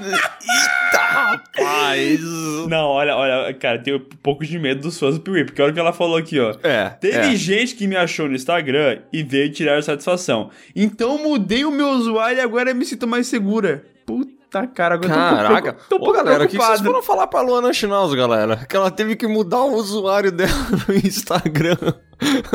[0.00, 2.20] Eita, rapaz!
[2.68, 5.70] Não, olha, olha, cara, tenho um pouco de medo dos fãs do Piuí, porque olha
[5.70, 6.54] o que ela falou aqui, ó.
[6.62, 6.90] É.
[7.00, 7.36] Teve é.
[7.36, 10.50] gente que me achou no Instagram e veio tirar satisfação.
[10.74, 13.84] Então mudei o meu usuário e agora me sinto mais segura.
[14.04, 16.84] Puta Tá, cara, agora Caraca, tô, tô, tô Ô, galera, o que vocês preocupado.
[16.84, 18.56] foram falar pra Luana Schnauz, galera?
[18.68, 20.50] Que ela teve que mudar o usuário dela
[20.88, 21.76] no Instagram.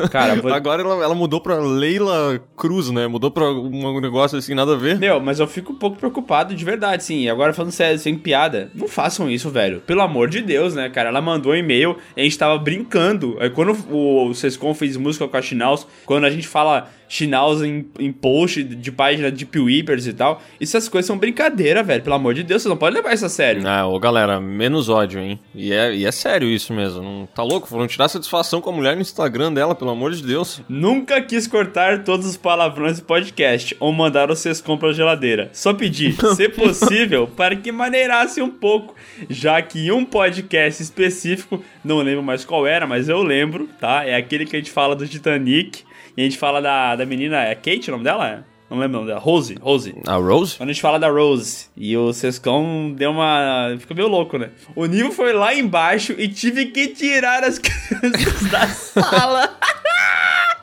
[0.09, 3.07] Cara, vou- agora ela, ela mudou pra Leila Cruz, né?
[3.07, 4.97] Mudou pra um negócio assim, nada a ver.
[4.97, 7.21] Meu, mas eu fico um pouco preocupado de verdade, sim.
[7.23, 9.81] E agora falando sério, sem piada, não façam isso, velho.
[9.81, 11.09] Pelo amor de Deus, né, cara?
[11.09, 13.37] Ela mandou um e-mail, a gente tava brincando.
[13.39, 17.85] Aí quando o, Sescom fez música com a Chinaus, quando a gente fala Chinaus em,
[17.99, 22.01] em post de página de Pewipers e tal, essas coisas são brincadeira, velho.
[22.01, 23.67] Pelo amor de Deus, você não pode levar isso a sério.
[23.67, 25.37] Ah, ô galera, menos ódio, hein?
[25.53, 27.03] E é, e é sério isso mesmo.
[27.03, 27.67] Não, tá louco?
[27.67, 30.61] Foram tirar satisfação com a mulher no Instagram dela, pelo amor de Deus.
[30.69, 35.49] Nunca quis cortar todos os palavrões do podcast ou mandar o Sescom pra geladeira.
[35.51, 38.95] Só pedi, se possível, para que maneirasse um pouco,
[39.29, 44.05] já que um podcast específico, não lembro mais qual era, mas eu lembro, tá?
[44.05, 47.43] É aquele que a gente fala do Titanic e a gente fala da, da menina,
[47.43, 48.45] é Kate o nome dela?
[48.69, 49.19] Não lembro o nome dela.
[49.19, 49.93] Rose, Rose.
[50.07, 50.55] A Rose?
[50.55, 51.65] Quando a gente fala da Rose.
[51.75, 53.75] E o Sescão deu uma.
[53.77, 54.49] Ficou meio louco, né?
[54.73, 59.57] O nível foi lá embaixo e tive que tirar as crianças da sala.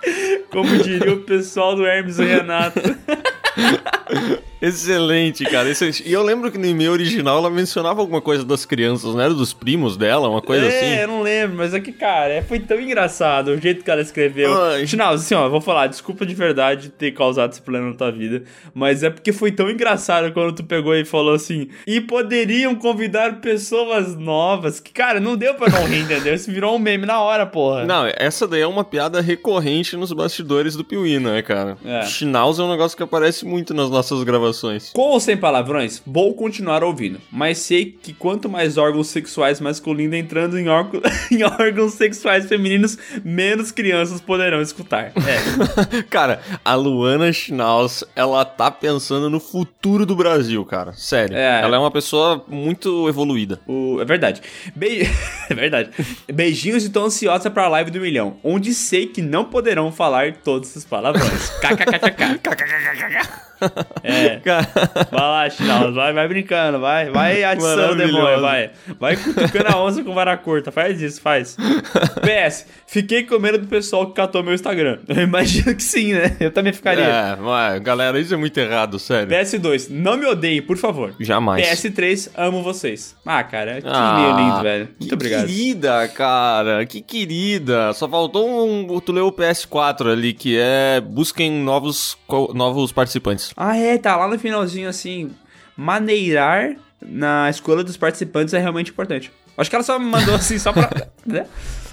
[0.50, 2.80] Como diria o pessoal do Hermes e Renato.
[4.60, 5.68] Excelente, cara.
[5.68, 6.02] excelente.
[6.04, 9.32] E eu lembro que no e-mail original ela mencionava alguma coisa das crianças, não era
[9.32, 11.00] dos primos dela, uma coisa é, assim.
[11.02, 14.00] eu não lembro, mas é que, cara, é, foi tão engraçado o jeito que ela
[14.00, 14.52] escreveu.
[14.62, 14.86] Ai.
[14.86, 18.42] Final, assim, ó, vou falar, desculpa de verdade ter causado esse problema na tua vida,
[18.74, 23.40] mas é porque foi tão engraçado quando tu pegou e falou assim, e poderiam convidar
[23.40, 26.34] pessoas novas, que, cara, não deu pra não rir, entendeu?
[26.34, 27.84] Isso virou um meme na hora, porra.
[27.84, 31.76] Não, essa daí é uma piada recorrente nos bastidores do Piuí, né, cara?
[31.84, 32.02] É.
[32.02, 34.47] Schnauz é um negócio que aparece muito nas nossas gravações.
[34.92, 40.16] Com ou sem palavrões, vou continuar ouvindo, mas sei que quanto mais órgãos sexuais masculinos
[40.18, 45.12] entrando em, órgão- em órgãos sexuais femininos, menos crianças poderão escutar.
[45.16, 46.02] É.
[46.10, 50.92] Cara, a Luana Schnauz, ela tá pensando no futuro do Brasil, cara.
[50.94, 51.36] Sério.
[51.36, 51.62] É.
[51.62, 53.60] Ela é uma pessoa muito evoluída.
[53.66, 54.40] O- é verdade.
[54.74, 55.02] Be-
[55.50, 55.90] é verdade.
[56.32, 60.74] Beijinhos e tô ansiosa pra live do milhão, onde sei que não poderão falar todos
[60.76, 61.50] os palavrões.
[61.60, 63.47] KKKKK.
[64.02, 64.40] É.
[65.10, 68.70] Vai lá, Chinal, vai, vai brincando, vai, vai atiçando o demônio, vai.
[68.98, 71.56] Vai cutucando a onça com vara curta, faz isso, faz.
[72.22, 74.98] PS, fiquei com medo do pessoal que catou meu Instagram.
[75.08, 76.36] Eu imagino que sim, né?
[76.40, 77.04] Eu também ficaria.
[77.04, 79.28] É, mas, galera, isso é muito errado, sério.
[79.28, 81.14] PS2, não me odeiem, por favor.
[81.20, 81.66] Jamais.
[81.66, 83.16] PS3, amo vocês.
[83.26, 84.84] Ah, cara, que Ah, lindo, velho.
[84.98, 85.46] Muito que obrigado.
[85.46, 86.86] querida, cara.
[86.86, 87.92] Que querida.
[87.92, 88.98] Só faltou um.
[89.00, 91.00] Tu leu o PS4 ali, que é.
[91.00, 92.16] Busquem novos,
[92.54, 93.47] novos participantes.
[93.56, 95.30] Ah, é, tá lá no finalzinho assim.
[95.76, 99.30] Maneirar na escolha dos participantes é realmente importante.
[99.56, 100.90] Acho que ela só me mandou assim só pra.
[101.26, 101.46] né?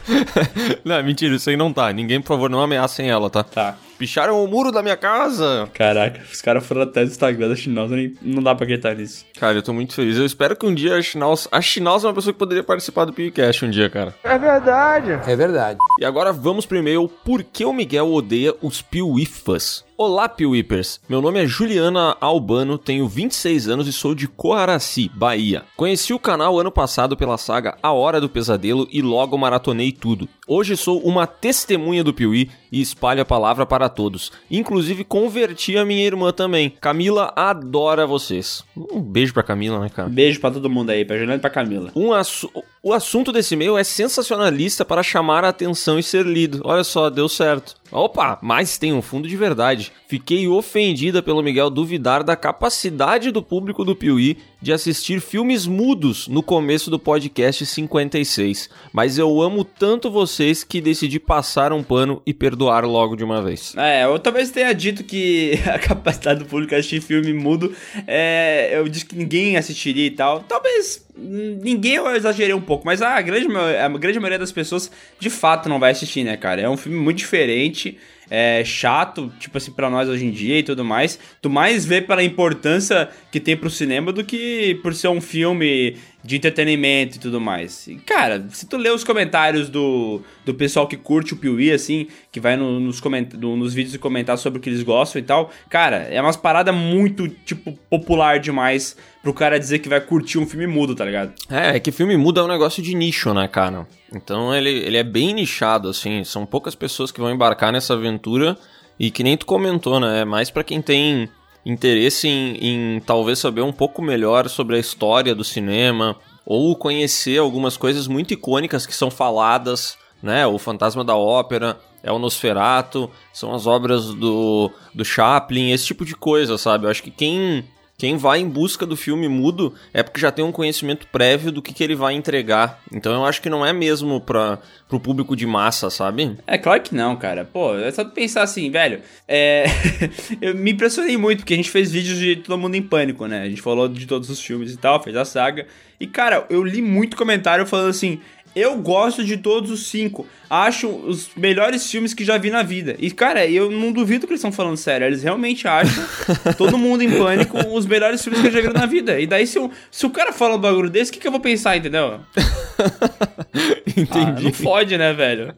[0.86, 1.92] não, mentira, isso aí não tá.
[1.92, 3.44] Ninguém, por favor, não ameacem ela, tá?
[3.44, 3.76] Tá.
[3.98, 5.70] Picharam o muro da minha casa.
[5.74, 9.26] Caraca, os caras foram até do Instagram da Chinose, nem não dá pra acreditar nisso.
[9.40, 10.18] Cara, eu tô muito feliz.
[10.18, 11.48] Eu espero que um dia a Schnauz...
[11.52, 14.14] A Schnauz é uma pessoa que poderia participar do PewCast um dia, cara.
[14.24, 15.12] É verdade.
[15.26, 15.80] É verdade.
[16.00, 19.86] E agora vamos pro e-mail Por que o Miguel odeia os Piuifas?
[19.98, 21.00] Olá, Piuipers.
[21.08, 25.64] Meu nome é Juliana Albano, tenho 26 anos e sou de Coaraci, Bahia.
[25.78, 30.28] Conheci o canal ano passado pela saga A Hora do Pesadelo e logo maratonei tudo.
[30.46, 34.34] Hoje sou uma testemunha do Piuí e espalho a palavra para todos.
[34.52, 36.70] Inclusive converti a minha irmã também.
[36.82, 38.66] Camila adora vocês.
[38.76, 40.10] Um beijo pra Camila, né, cara?
[40.10, 41.92] Beijo pra todo mundo aí, pra Juliana e pra Camila.
[41.96, 42.52] Um assu-
[42.84, 46.62] o assunto desse e-mail é sensacionalista para chamar a atenção e ser lido.
[46.66, 47.76] Olha só, deu certo.
[47.96, 49.90] Opa, mas tem um fundo de verdade.
[50.06, 56.28] Fiquei ofendida pelo Miguel duvidar da capacidade do público do Piuí de assistir filmes mudos
[56.28, 58.68] no começo do podcast 56.
[58.92, 63.44] Mas eu amo tanto vocês que decidi passar um pano e perdoar logo de uma
[63.44, 63.76] vez.
[63.78, 67.76] É, eu talvez tenha dito que a capacidade do público assistir filme mudo
[68.08, 68.72] é.
[68.74, 70.40] Eu disse que ninguém assistiria e tal.
[70.40, 74.90] Talvez ninguém eu exagerei um pouco, mas a grande, a grande maioria das pessoas
[75.20, 76.62] de fato não vai assistir, né, cara?
[76.62, 78.00] É um filme muito diferente.
[78.30, 81.20] É chato, tipo assim, pra nós hoje em dia e tudo mais.
[81.42, 85.98] Tu mais vê pela importância que tem pro cinema do que por ser um filme
[86.26, 87.86] de entretenimento e tudo mais.
[87.88, 92.08] E, cara, se tu ler os comentários do, do pessoal que curte o Piuí, assim,
[92.32, 95.20] que vai no- nos, coment no- nos vídeos e comentar sobre o que eles gostam
[95.20, 100.02] e tal, cara, é umas paradas muito, tipo, popular demais pro cara dizer que vai
[100.02, 101.32] curtir um filme mudo, tá ligado?
[101.50, 103.88] É, é que filme muda é um negócio de nicho, né, cara?
[104.14, 106.24] Então ele, ele é bem nichado, assim.
[106.24, 108.58] São poucas pessoas que vão embarcar nessa aventura.
[108.98, 110.22] E que nem tu comentou, né?
[110.22, 111.28] É mais pra quem tem
[111.66, 116.16] interesse em, em talvez saber um pouco melhor sobre a história do cinema.
[116.46, 120.46] Ou conhecer algumas coisas muito icônicas que são faladas, né?
[120.46, 126.06] O Fantasma da Ópera, é o Nosferato, são as obras do, do Chaplin, esse tipo
[126.06, 126.86] de coisa, sabe?
[126.86, 127.66] Eu acho que quem
[127.98, 131.62] Quem vai em busca do filme mudo é porque já tem um conhecimento prévio do
[131.62, 132.82] que, que ele vai entregar.
[132.92, 136.38] Então eu acho que não é mesmo pra, pro público de massa, sabe?
[136.46, 137.46] É claro que não, cara.
[137.46, 139.00] Pô, é só pensar assim, velho.
[139.28, 139.66] É...
[140.42, 143.44] eu me impressionei muito, porque a gente fez vídeos de Todo Mundo em Pânico, né?
[143.44, 145.66] A gente falou de todos os filmes e tal, fez a saga.
[145.98, 148.20] E, cara, eu li muito comentário falando assim.
[148.56, 150.26] Eu gosto de todos os cinco.
[150.50, 152.96] Acho os melhores filmes que já vi na vida.
[153.00, 155.06] E, cara, eu não duvido que eles estão falando sério.
[155.06, 156.04] Eles realmente acham
[156.58, 159.20] todo mundo em pânico os melhores filmes que eu já vi na vida.
[159.20, 161.32] E daí, se, eu, se o cara fala um bagulho desse, o que, que eu
[161.32, 162.20] vou pensar, entendeu?
[163.98, 164.10] Entendi.
[164.38, 165.54] Ah, não fode, né, velho?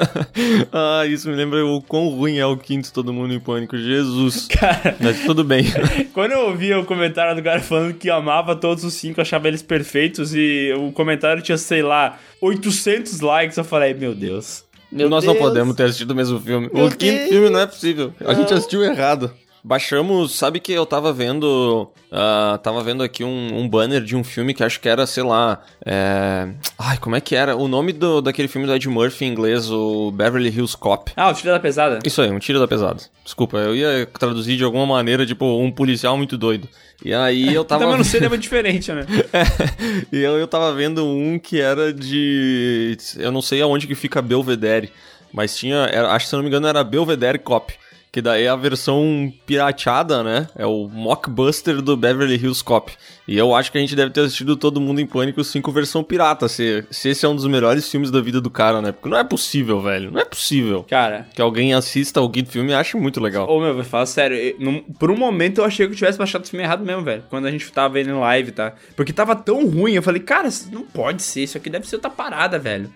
[0.72, 3.76] ah, isso me lembra o quão ruim é o quinto Todo Mundo em Pânico.
[3.76, 4.46] Jesus.
[4.48, 4.96] Cara.
[5.00, 5.64] Mas tudo bem.
[6.12, 9.62] Quando eu ouvi o comentário do cara falando que amava todos os cinco, achava eles
[9.62, 14.64] perfeitos, e o comentário tinha, sei lá, 800 likes, eu falei, meu Deus.
[14.90, 15.34] Meu Nós Deus.
[15.34, 16.68] não podemos ter assistido o mesmo filme.
[16.72, 17.28] Meu o quinto Deus.
[17.30, 18.12] filme não é possível.
[18.20, 18.58] A gente Não.
[18.58, 19.32] assistiu errado.
[19.64, 21.88] Baixamos, sabe que eu tava vendo.
[22.10, 25.22] ah, tava vendo aqui um, um banner de um filme que acho que era, sei
[25.22, 25.62] lá.
[25.86, 26.48] É...
[26.76, 27.54] Ai, como é que era?
[27.56, 31.12] O nome do, daquele filme do Ed Murphy em inglês, o Beverly Hills Cop.
[31.16, 32.00] Ah, o Tiro da Pesada.
[32.04, 33.00] Isso aí, um tiro da pesada.
[33.24, 36.68] Desculpa, eu ia traduzir de alguma maneira, tipo, um policial muito doido.
[37.04, 37.84] E aí eu tava.
[37.84, 39.06] Também não seria muito diferente, né?
[40.12, 42.96] E eu, eu tava vendo um que era de.
[43.16, 44.90] Eu não sei aonde que fica Belvedere,
[45.32, 45.88] mas tinha.
[45.92, 47.72] era- acho que se eu não me engano era Belvedere Cop.
[48.12, 50.46] Que daí é a versão pirateada, né?
[50.54, 52.92] É o mockbuster do Beverly Hills Cop.
[53.26, 56.04] E eu acho que a gente deve ter assistido Todo Mundo em Pânico 5 versão
[56.04, 58.92] pirata, se, se esse é um dos melhores filmes da vida do cara, né?
[58.92, 60.10] Porque não é possível, velho.
[60.10, 60.84] Não é possível.
[60.90, 61.26] Cara.
[61.34, 63.48] Que alguém assista o quinto filme e ache muito legal.
[63.48, 64.36] Ô, meu, vou falar sério.
[64.36, 67.00] eu- num- por um momento eu achei que eu tivesse baixado o filme errado mesmo,
[67.02, 67.24] velho.
[67.30, 68.74] Quando a gente tava vendo em live, tá?
[68.94, 69.94] Porque tava tão ruim.
[69.94, 71.44] Eu falei, cara, não pode ser.
[71.44, 72.92] Isso aqui deve ser outra parada, velho.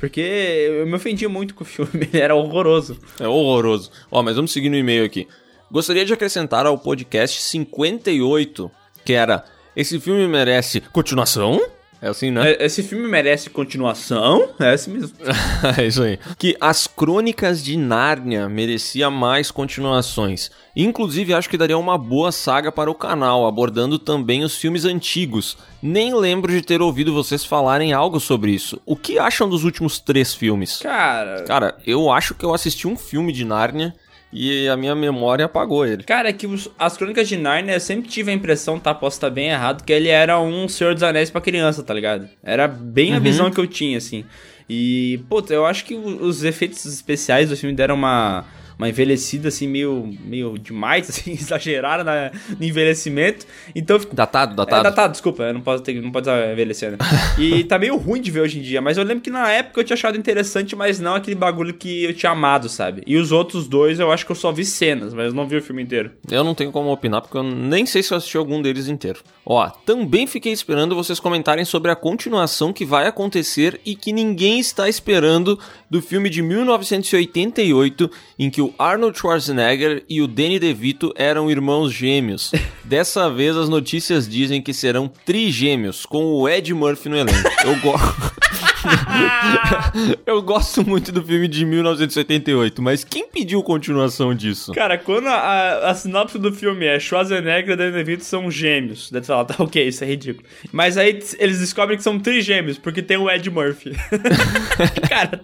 [0.00, 1.90] Porque eu me ofendia muito com o filme.
[2.10, 2.98] Ele era horroroso.
[3.20, 3.90] É horroroso.
[4.10, 5.28] Ó, mas vamos seguir no e-mail aqui.
[5.70, 8.70] Gostaria de acrescentar ao podcast 58,
[9.04, 9.44] que era
[9.76, 11.60] Esse filme merece continuação?
[12.02, 12.52] É assim, né?
[12.52, 14.48] É, Esse filme merece continuação?
[14.58, 15.16] É assim mesmo.
[15.76, 16.18] é isso aí.
[16.38, 20.50] Que As Crônicas de Nárnia merecia mais continuações.
[20.74, 25.58] Inclusive, acho que daria uma boa saga para o canal, abordando também os filmes antigos.
[25.82, 28.80] Nem lembro de ter ouvido vocês falarem algo sobre isso.
[28.86, 30.78] O que acham dos últimos três filmes?
[30.78, 31.42] Cara.
[31.44, 33.94] Cara, eu acho que eu assisti um filme de Nárnia
[34.32, 36.02] e a minha memória apagou ele.
[36.04, 38.94] Cara, é que os- as Crônicas de Narnia, eu sempre tive a impressão, tá?
[38.94, 42.28] Posso estar bem errado, que ele era um Senhor dos Anéis pra criança, tá ligado?
[42.42, 43.22] Era bem a Uhum.
[43.22, 44.24] visão que eu tinha, assim.
[44.68, 48.44] E, puta, eu acho que os efeitos especiais do filme deram uma,
[48.80, 53.46] uma envelhecida, assim, meio, meio demais, assim, exageraram na- no envelhecimento.
[53.74, 53.98] Então...
[54.12, 54.82] Datado, É, datado.
[54.82, 56.98] datado, desculpa, eu não posso, ter, não pode usar envelhecer, né?
[57.38, 59.80] E tá meio ruim de ver hoje em dia, mas eu lembro que na época
[59.80, 63.02] eu tinha achado interessante, mas não aquele bagulho que eu tinha amado, sabe?
[63.06, 65.56] E os outros dois eu acho que eu só vi cenas, mas eu não vi
[65.56, 66.10] o filme inteiro.
[66.30, 69.20] Eu não tenho como opinar porque eu nem sei se eu assisti algum deles inteiro.
[69.44, 74.58] Ó, também fiquei esperando vocês comentarem sobre a continuação que vai acontecer e que ninguém
[74.60, 75.58] está esperando
[75.90, 81.92] do filme de 1988 em que o Arnold Schwarzenegger e o Danny DeVito eram irmãos
[81.92, 82.52] gêmeos.
[82.84, 87.48] Dessa vez as notícias dizem que serão trigêmeos com o Ed Murphy no elenco.
[87.64, 88.32] Eu gosto
[90.26, 94.72] Eu gosto muito do filme de 1988, mas quem pediu continuação disso?
[94.72, 99.10] Cara, quando a, a, a sinopse do filme é Schwarzenegger e Danny DeVito são gêmeos,
[99.10, 100.46] daí tu fala, tá ok, isso é ridículo.
[100.72, 103.92] Mas aí eles descobrem que são trigêmeos, porque tem o Ed Murphy.
[105.08, 105.40] Cara,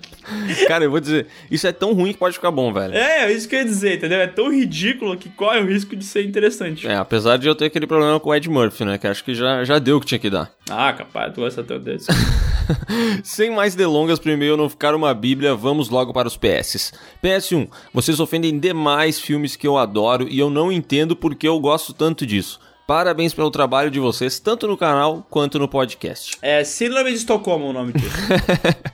[0.68, 2.94] Cara, eu vou dizer, isso é tão ruim que pode ficar bom, velho.
[2.94, 4.20] é, é isso que eu ia dizer, entendeu?
[4.20, 6.86] É tão ridículo que corre o risco de ser interessante.
[6.86, 8.98] É, apesar de eu ter aquele problema com o Ed Murphy, né?
[8.98, 10.50] Que acho que já, já deu o que tinha que dar.
[10.68, 12.06] Ah, capaz, tu gosta tanto desse.
[13.26, 16.92] Sem mais delongas, pro e-mail não ficar uma bíblia, vamos logo para os PS.
[17.20, 21.92] PS1, vocês ofendem demais filmes que eu adoro e eu não entendo porque eu gosto
[21.92, 22.60] tanto disso.
[22.86, 26.38] Parabéns pelo trabalho de vocês, tanto no canal quanto no podcast.
[26.40, 28.16] É Síndrome de Estocolmo o nome disso.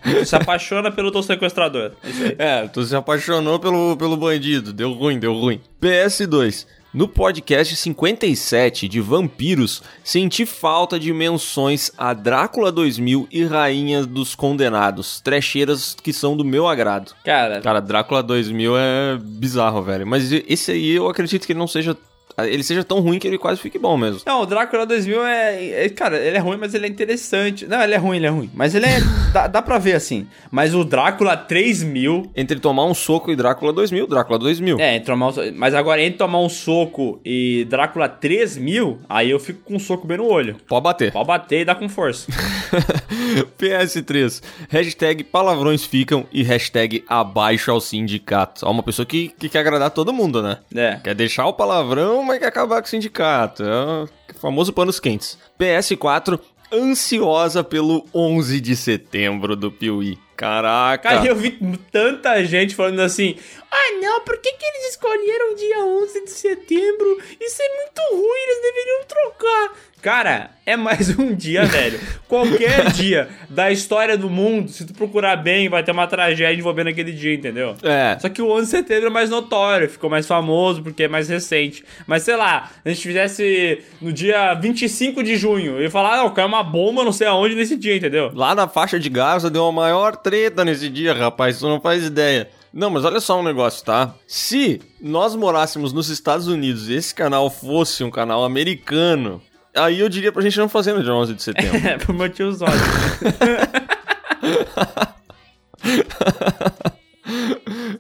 [0.03, 1.93] Tu se apaixona pelo teu sequestrador.
[2.39, 2.63] É.
[2.63, 5.61] É, tu se apaixonou pelo, pelo bandido, deu ruim, deu ruim.
[5.79, 6.67] PS2.
[6.95, 14.35] No podcast 57 de Vampiros, senti falta de menções a Drácula 2000 e Rainha dos
[14.35, 17.13] Condenados, trecheiras que são do meu agrado.
[17.25, 20.07] Cara, Cara, Drácula 2000 é bizarro, velho.
[20.07, 21.97] Mas esse aí eu acredito que ele não seja.
[22.39, 24.21] Ele seja tão ruim que ele quase fique bom mesmo.
[24.27, 27.67] Não, o Drácula 2000 é, é- Cara, ele é ruim, mas ele é interessante.
[27.67, 28.51] Não, ele é ruim, ele é ruim.
[28.55, 28.99] Mas ele é.
[29.33, 30.27] dá, dá pra ver assim.
[30.51, 32.31] Mas o Drácula 3000.
[32.35, 34.81] Entre tomar um soco e Drácula 2000, Drácula 2000.
[34.81, 39.39] É, entre tomar um, mas agora entre tomar um soco e Drácula 3000, aí eu
[39.39, 40.57] fico com um soco bem no olho.
[40.67, 41.13] Pode bater.
[41.13, 42.31] Pode bater e dá com força.
[43.59, 48.65] PS3, hashtag palavrões ficam e hashtag abaixo ao sindicato.
[48.65, 50.59] Ó, uma pessoa que, que quer agradar todo mundo, né?
[50.75, 50.99] É.
[51.03, 53.63] Quer deixar o palavrão mas quer acabar com o sindicato.
[53.63, 54.09] É o
[54.41, 55.39] famoso panos quentes.
[55.59, 56.39] PS4,
[56.73, 60.19] ansiosa pelo 11 de setembro do Piuí.
[60.37, 61.09] Caraca.
[61.09, 61.53] Cara, eu vi
[61.93, 63.37] tanta gente falando assim:
[63.71, 67.19] ah, não, por que, que eles escolheram o dia 11 de setembro?
[67.41, 69.73] Isso é muito ruim, eles deveriam trocar.
[70.03, 72.01] Cara, é mais um dia, velho.
[72.27, 76.89] Qualquer dia da história do mundo, se tu procurar bem, vai ter uma tragédia envolvendo
[76.89, 77.77] aquele dia, entendeu?
[77.85, 78.19] É.
[78.19, 81.29] Só que o 11 de setembro é mais notório, ficou mais famoso porque é mais
[81.29, 81.85] recente.
[82.05, 86.35] Mas sei lá, se a gente fizesse no dia 25 de junho, ia falar, não,
[86.35, 88.33] caiu uma bomba não sei aonde nesse dia, entendeu?
[88.35, 92.05] Lá na faixa de Gaza deu uma maior treta nesse dia, rapaz, tu não faz
[92.05, 92.51] ideia.
[92.75, 94.13] Não, mas olha só um negócio, tá?
[94.27, 99.41] Se nós morássemos nos Estados Unidos e esse canal fosse um canal americano,
[99.77, 101.79] aí eu diria pra gente não fazer no dia 11 de setembro.
[101.89, 102.83] É, por motivos óbvios.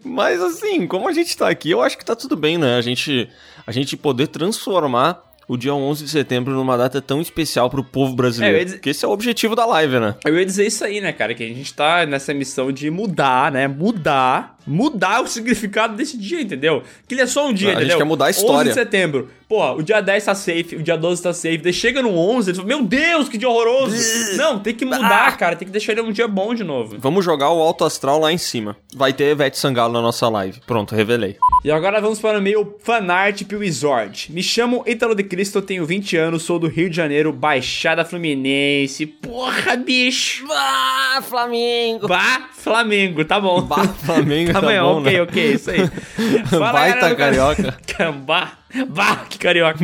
[0.04, 2.76] Mas assim, como a gente tá aqui, eu acho que tá tudo bem, né?
[2.76, 3.28] A gente,
[3.66, 8.14] a gente poder transformar o dia 11 de setembro numa data tão especial pro povo
[8.14, 8.58] brasileiro.
[8.58, 10.14] É, dizer- Porque esse é o objetivo da live, né?
[10.24, 11.34] Eu ia dizer isso aí, né, cara?
[11.34, 13.66] Que a gente tá nessa missão de mudar, né?
[13.68, 14.56] Mudar.
[14.66, 16.82] Mudar o significado desse dia, entendeu?
[17.08, 17.98] Que ele é só um dia, A gente entendeu?
[17.98, 18.68] quer mudar a 11 história.
[18.70, 19.28] de setembro.
[19.48, 21.58] Pô, o dia 10 tá safe, o dia 12 tá safe.
[21.58, 23.94] Daí chega no 11, ele fala, meu Deus, que dia horroroso.
[24.36, 25.56] Não, tem que mudar, cara.
[25.56, 26.96] Tem que deixar ele um dia bom de novo.
[26.98, 28.76] Vamos jogar o alto astral lá em cima.
[28.94, 30.58] Vai ter Ivete Sangalo na nossa live.
[30.66, 31.36] Pronto, revelei.
[31.64, 34.32] E agora vamos para o meio fanart Resort.
[34.32, 39.06] Me chamo Ítalo de Cristo, tenho 20 anos, sou do Rio de Janeiro, Baixada Fluminense.
[39.06, 40.46] Porra, bicho!
[40.48, 42.08] Bah, Flamengo!
[42.08, 43.60] Bah, Flamengo, tá bom.
[43.62, 45.22] Bah, Flamengo, tá bom, bom, ok, né?
[45.22, 45.90] ok, isso aí.
[46.58, 47.74] Baita do carioca.
[47.86, 48.24] Can-
[48.72, 49.78] Bah, bah, que carioca.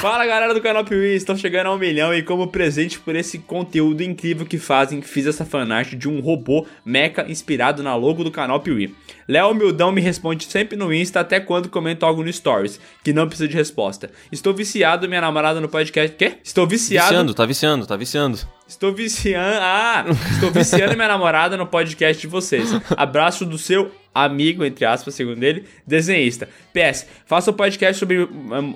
[0.00, 3.38] Fala galera do canal Piuí, estão chegando a um milhão e como presente por esse
[3.38, 8.30] conteúdo incrível que fazem, fiz essa fanart de um robô mecha inspirado na logo do
[8.30, 8.94] canal Piuí.
[9.26, 13.26] Léo Humildão me responde sempre no Insta até quando comento algo no Stories, que não
[13.26, 14.10] precisa de resposta.
[14.30, 16.14] Estou viciado, minha namorada no podcast.
[16.16, 16.34] Quê?
[16.44, 17.08] Estou viciado.
[17.08, 18.38] Viciando, tá viciando, tá viciando.
[18.68, 19.58] Estou viciando.
[19.60, 20.04] Ah!
[20.32, 22.70] Estou viciando minha namorada no podcast de vocês.
[22.96, 26.48] Abraço do seu amigo, entre aspas, segundo ele, desenhista.
[26.72, 28.26] PS, faça um podcast sobre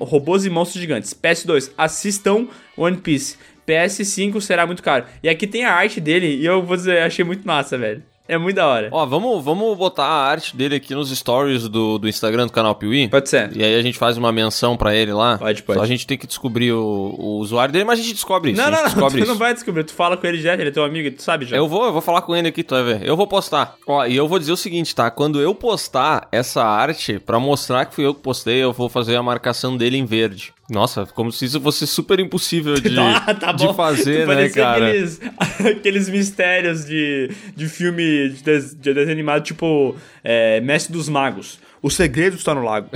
[0.00, 1.14] robôs e monstros gigantes.
[1.14, 3.36] PS2, assistam One Piece.
[3.66, 5.04] PS5 será muito caro.
[5.22, 8.02] E aqui tem a arte dele e eu vou dizer, achei muito massa, velho.
[8.28, 8.90] É muito da hora.
[8.92, 12.74] Ó, vamos, vamos botar a arte dele aqui nos stories do, do Instagram do canal
[12.74, 13.08] Piuí?
[13.08, 13.56] Pode ser.
[13.56, 15.38] E aí a gente faz uma menção pra ele lá.
[15.38, 15.78] Pode, pode.
[15.78, 18.60] Só a gente tem que descobrir o, o usuário dele, mas a gente descobre isso.
[18.60, 19.32] não, não, não, descobre tu isso.
[19.32, 19.84] não vai descobrir.
[19.84, 21.56] Tu fala com ele direto, ele é teu amigo, tu sabe já.
[21.56, 23.06] Eu vou, eu vou falar com ele aqui, tu vai ver.
[23.06, 23.76] Eu vou postar.
[23.86, 25.10] Ó, e eu vou dizer o seguinte, tá?
[25.10, 29.16] Quando eu postar essa arte, pra mostrar que fui eu que postei, eu vou fazer
[29.16, 30.52] a marcação dele em verde.
[30.70, 34.88] Nossa, como se isso fosse super impossível de, Tá, tá de fazer, né, cara?
[34.88, 35.20] Aqueles,
[35.78, 41.58] aqueles mistérios de, de filme de, des- de desenho animado, tipo é, Mestre dos Magos.
[41.80, 42.88] O segredo está no lago.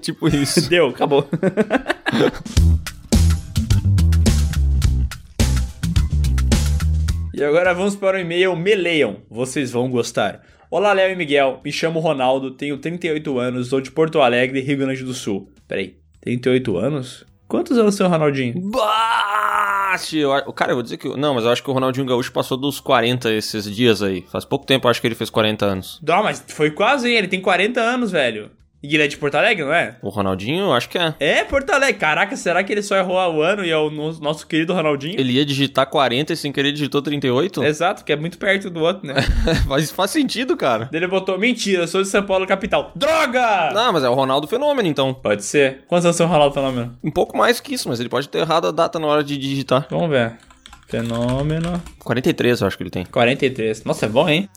[0.00, 0.68] tipo isso.
[0.68, 1.28] Deu, acabou.
[7.34, 10.42] E agora vamos para o e-mail Me Leiam, vocês vão gostar.
[10.70, 14.78] Olá, Léo e Miguel, me chamo Ronaldo, tenho 38 anos, sou de Porto Alegre, Rio
[14.78, 15.50] Grande do Sul.
[15.68, 15.96] Peraí,
[16.26, 17.24] 38 anos?
[17.46, 18.60] Quantos anos tem o Ronaldinho?
[18.60, 20.18] Bate!
[20.18, 21.08] Eu, cara, eu vou dizer que.
[21.16, 24.22] Não, mas eu acho que o Ronaldinho Gaúcho passou dos 40 esses dias aí.
[24.22, 26.00] Faz pouco tempo eu acho que ele fez 40 anos.
[26.02, 27.16] Não, mas foi quase, hein?
[27.16, 28.50] Ele tem 40 anos, velho.
[28.88, 29.96] E ele é de Porto Alegre, não é?
[30.02, 31.14] O Ronaldinho, acho que é.
[31.18, 31.98] É, Porto Alegre.
[31.98, 35.18] Caraca, será que ele só errou o ano e é o no- nosso querido Ronaldinho?
[35.18, 37.64] Ele ia digitar 40 e sem querer digitou 38?
[37.64, 39.14] Exato, que é muito perto do outro, né?
[39.66, 40.88] Mas faz sentido, cara.
[40.92, 42.92] Ele botou, mentira, eu sou de São Paulo, capital.
[42.94, 43.70] Droga!
[43.72, 45.12] Não, mas é o Ronaldo Fenômeno, então.
[45.14, 45.84] Pode ser.
[45.88, 46.96] Quantos anos tem o Ronaldo Fenômeno?
[47.02, 49.36] Um pouco mais que isso, mas ele pode ter errado a data na hora de
[49.36, 49.86] digitar.
[49.90, 50.34] Vamos ver.
[50.86, 51.82] Fenômeno.
[51.98, 53.04] 43, eu acho que ele tem.
[53.04, 53.84] 43.
[53.84, 54.48] Nossa, é bom, hein?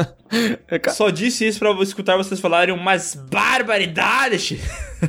[0.94, 4.54] Só disse isso pra escutar vocês falarem umas barbaridades.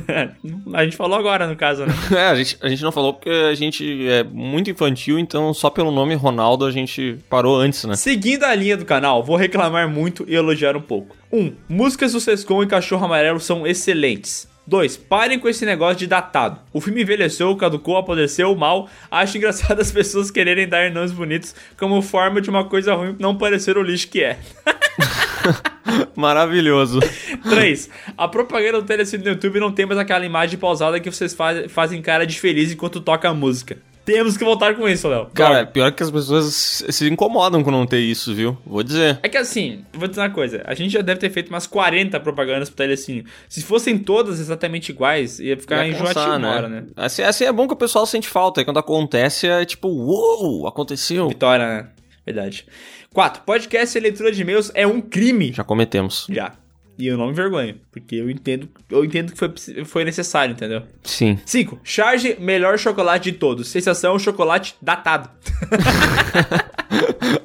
[0.74, 1.94] a gente falou agora, no caso, né?
[2.14, 5.70] É, a gente, a gente não falou porque a gente é muito infantil, então só
[5.70, 7.96] pelo nome Ronaldo a gente parou antes, né?
[7.96, 11.16] Seguindo a linha do canal, vou reclamar muito e elogiar um pouco.
[11.32, 11.38] 1.
[11.38, 14.46] Um, músicas do Sescom e Cachorro Amarelo são excelentes.
[14.66, 14.96] 2.
[14.96, 16.58] Parem com esse negócio de datado.
[16.72, 18.88] O filme envelheceu, caducou, apodreceu mal.
[19.10, 23.36] Acho engraçado as pessoas quererem dar nomes bonitos como forma de uma coisa ruim não
[23.36, 24.38] parecer o lixo que é.
[26.16, 27.00] Maravilhoso.
[27.48, 27.90] 3.
[28.16, 31.70] A propaganda do Telecine no YouTube não tem mais aquela imagem pausada que vocês faz-
[31.70, 33.76] fazem cara de feliz enquanto toca a música.
[34.04, 35.28] Temos que voltar com isso, Léo.
[35.32, 38.56] Cara, pior que as pessoas se incomodam com não ter isso, viu?
[38.66, 39.18] Vou dizer.
[39.22, 42.20] É que assim, vou dizer uma coisa, a gente já deve ter feito umas 40
[42.20, 43.24] propagandas pro Telecine.
[43.48, 46.84] Se fossem todas exatamente iguais, ia ficar Ia enjoativo cansar, uma hora, né?
[46.96, 48.60] Assim, assim é bom que o pessoal sente falta.
[48.60, 51.28] E quando acontece é tipo, uou, aconteceu.
[51.28, 51.88] Vitória, né?
[52.26, 52.66] Verdade.
[53.12, 53.42] 4.
[53.42, 55.52] Podcast e leitura de e-mails é um crime.
[55.52, 56.26] Já cometemos.
[56.28, 56.52] Já.
[56.98, 59.52] E eu não me envergonho, porque eu entendo, eu entendo que foi,
[59.84, 60.82] foi necessário, entendeu?
[61.02, 61.38] Sim.
[61.44, 61.80] 5.
[61.82, 63.68] Charge melhor chocolate de todos.
[63.68, 65.28] Sensação chocolate datado.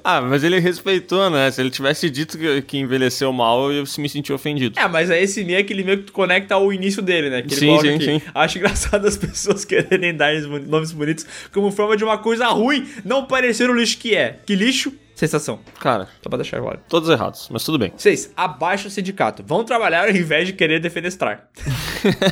[0.04, 1.50] Ah, mas ele respeitou, né?
[1.52, 4.80] Se ele tivesse dito que, que envelheceu mal, eu me senti ofendido.
[4.80, 7.42] É, mas aí esse meio é aquele meio que tu conecta ao início dele, né?
[7.42, 8.06] Que ele Sim, sim, aqui.
[8.06, 8.22] sim.
[8.34, 13.26] Acho engraçado as pessoas quererem dar nomes bonitos como forma de uma coisa ruim não
[13.26, 14.40] parecer o lixo que é.
[14.46, 14.94] Que lixo?
[15.20, 15.60] Sensação.
[15.82, 16.82] Cara, Só pra deixar agora.
[16.88, 17.92] todos errados, mas tudo bem.
[17.98, 18.32] 6.
[18.38, 19.44] Abaixa o sindicato.
[19.46, 21.50] Vão trabalhar ao invés de querer defenestrar.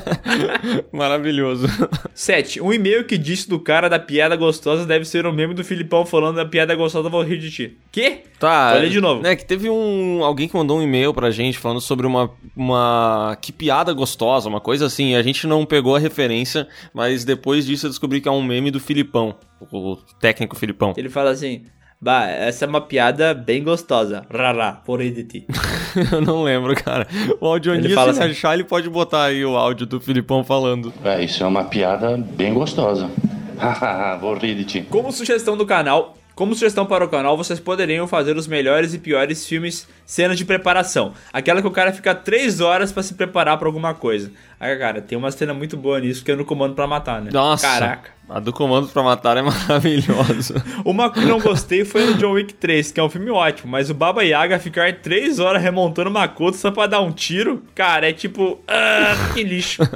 [0.94, 1.68] Maravilhoso.
[2.16, 2.62] 7.
[2.62, 6.06] Um e-mail que disse do cara da piada gostosa deve ser o meme do Filipão
[6.06, 7.78] falando da piada gostosa, vou rir de ti.
[7.92, 8.22] Que?
[8.40, 8.72] Tá.
[8.76, 9.22] Ler de novo.
[9.22, 10.24] Né, que teve um.
[10.24, 12.32] Alguém que mandou um e-mail pra gente falando sobre uma.
[12.56, 15.14] uma que piada gostosa, uma coisa assim.
[15.14, 18.72] A gente não pegou a referência, mas depois disso eu descobri que é um meme
[18.72, 19.36] do Filipão.
[19.60, 20.94] O técnico Filipão.
[20.96, 21.66] Ele fala assim:
[22.00, 24.24] Bah, essa é uma piada bem gostosa.
[24.32, 25.48] Rará, vou rir de ti.
[26.14, 27.08] eu não lembro, cara.
[27.42, 30.00] O Audionias, Ele se fala ele assim- achar, ele pode botar aí o áudio do
[30.00, 30.94] Filipão falando.
[31.04, 33.10] É, isso é uma piada bem gostosa.
[33.58, 34.86] Hahaha, vou rir de ti.
[34.90, 39.00] Como sugestão do canal, como sugestão para o canal, vocês poderiam fazer os melhores e
[39.00, 41.14] piores filmes, cenas de preparação.
[41.34, 44.32] Aquela que o cara fica 3 horas pra se preparar pra alguma coisa.
[44.60, 47.32] Aí, cara, tem uma cena muito boa nisso que é no Comando pra Matar, né?
[47.34, 47.68] Nossa.
[47.68, 48.12] Caraca.
[48.30, 50.64] A do Comando pra Matar é maravilhosa.
[50.86, 53.72] Uma que eu não gostei foi no John Wick 3, que é um filme ótimo,
[53.72, 57.64] mas o Baba Yaga ficar 3 horas remontando uma Makoto só pra dar um tiro,
[57.74, 58.60] cara, é tipo.
[58.68, 59.82] Ah, que lixo.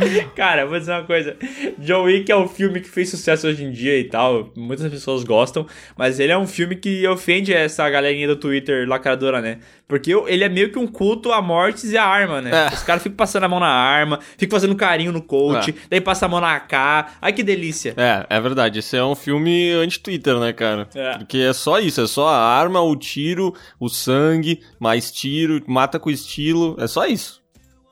[0.34, 1.36] Cara, vou dizer uma coisa.
[1.78, 4.50] John Wick é um filme que fez sucesso hoje em dia e tal.
[4.56, 5.66] Muitas pessoas gostam.
[5.96, 9.58] Mas ele é um filme que ofende essa galerinha do Twitter lacradora, né?
[9.88, 12.50] Porque ele é meio que um culto a mortes e a arma, né?
[12.70, 12.74] É.
[12.74, 15.74] Os caras ficam passando a mão na arma, ficam fazendo carinho no coach, É.
[15.90, 16.72] daí passa a mão na AK.
[17.20, 17.94] Ai que delícia.
[17.96, 18.78] É, é verdade.
[18.78, 20.88] Esse é um filme anti-Twitter, né, cara?
[20.94, 21.18] É.
[21.18, 25.98] Porque é só isso, é só a arma, o tiro, o sangue, mais tiro, mata
[25.98, 27.39] com estilo, é só isso.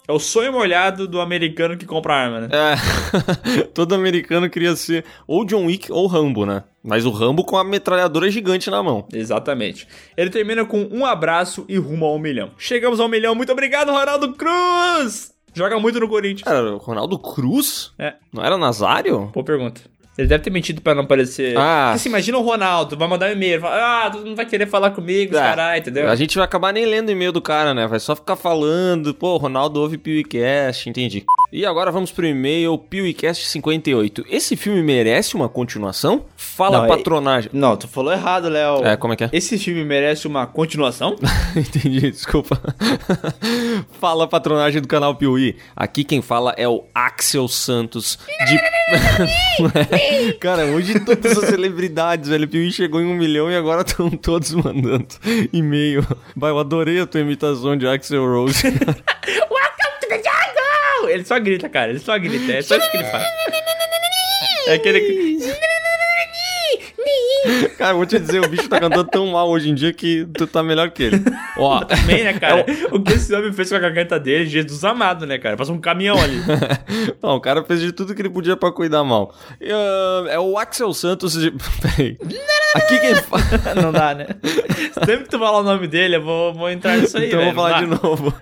[0.09, 2.49] É o sonho molhado do americano que compra arma, né?
[2.51, 3.65] É.
[3.75, 6.65] Todo americano queria ser ou John Wick ou Rambo, né?
[6.83, 9.07] Mas o Rambo com a metralhadora gigante na mão.
[9.13, 9.87] Exatamente.
[10.17, 12.53] Ele termina com um abraço e rumo ao milhão.
[12.57, 13.35] Chegamos ao milhão.
[13.35, 15.35] Muito obrigado, Ronaldo Cruz!
[15.53, 16.51] Joga muito no Corinthians.
[16.51, 17.93] Era o Ronaldo Cruz?
[17.99, 18.15] É.
[18.33, 19.27] Não era Nazário?
[19.35, 19.83] Boa pergunta.
[20.19, 21.57] Ele deve ter mentido pra não parecer.
[21.57, 21.91] Ah.
[21.91, 24.67] Porque se imagina o Ronaldo, vai mandar um e-mail, fala, ah, tu não vai querer
[24.67, 25.39] falar comigo, É.
[25.41, 26.09] caralho, entendeu?
[26.11, 27.87] A gente vai acabar nem lendo o e-mail do cara, né?
[27.87, 31.25] Vai só ficar falando, pô, Ronaldo ouve PewCast, entendi.
[31.51, 34.27] E agora vamos pro e-mail PewCast 58.
[34.29, 36.27] Esse filme merece uma continuação?
[36.37, 37.51] Fala Não, é- patronagem.
[37.55, 38.85] Não, tu falou errado, Léo.
[38.85, 39.31] É, como é que é?
[39.33, 41.17] Esse filme merece uma continuação?
[41.57, 42.61] Entendi, desculpa.
[43.99, 45.57] fala patronagem do canal Piuí.
[45.75, 48.59] Aqui quem fala é o Axel Santos de.
[50.41, 52.47] Cara, hoje todas as celebridades, velho.
[52.47, 55.09] Piuí chegou em um milhão e agora estão todos mandando
[55.51, 56.07] e-mail.
[56.37, 58.63] Vai, eu adorei a tua imitação de Axel Rose.
[58.67, 60.98] Welcome to the jungle!
[61.09, 63.25] Ele só grita, cara, ele só grita, é só isso que ele faz.
[64.67, 65.28] É aquele que...
[67.77, 70.47] Cara, vou te dizer, o bicho tá cantando tão mal hoje em dia que tu
[70.47, 71.23] tá melhor que ele.
[71.57, 72.65] Ó, Também, né, cara?
[72.91, 75.57] O que esse homem fez com a garganta dele, Jesus amado, né, cara?
[75.57, 76.39] Passou um caminhão ali.
[77.23, 79.35] Não, o cara fez de tudo que ele podia pra cuidar mal.
[79.61, 81.53] E, ah, é o Axel Santos de.
[81.81, 82.17] Peraí.
[82.75, 83.43] Aqui quem fala.
[83.83, 84.27] Não dá, né?
[85.05, 87.47] Sempre que tu falar o nome dele, eu vou, vou entrar nisso aí, Então eu
[87.47, 87.55] velho.
[87.55, 88.35] vou falar de novo.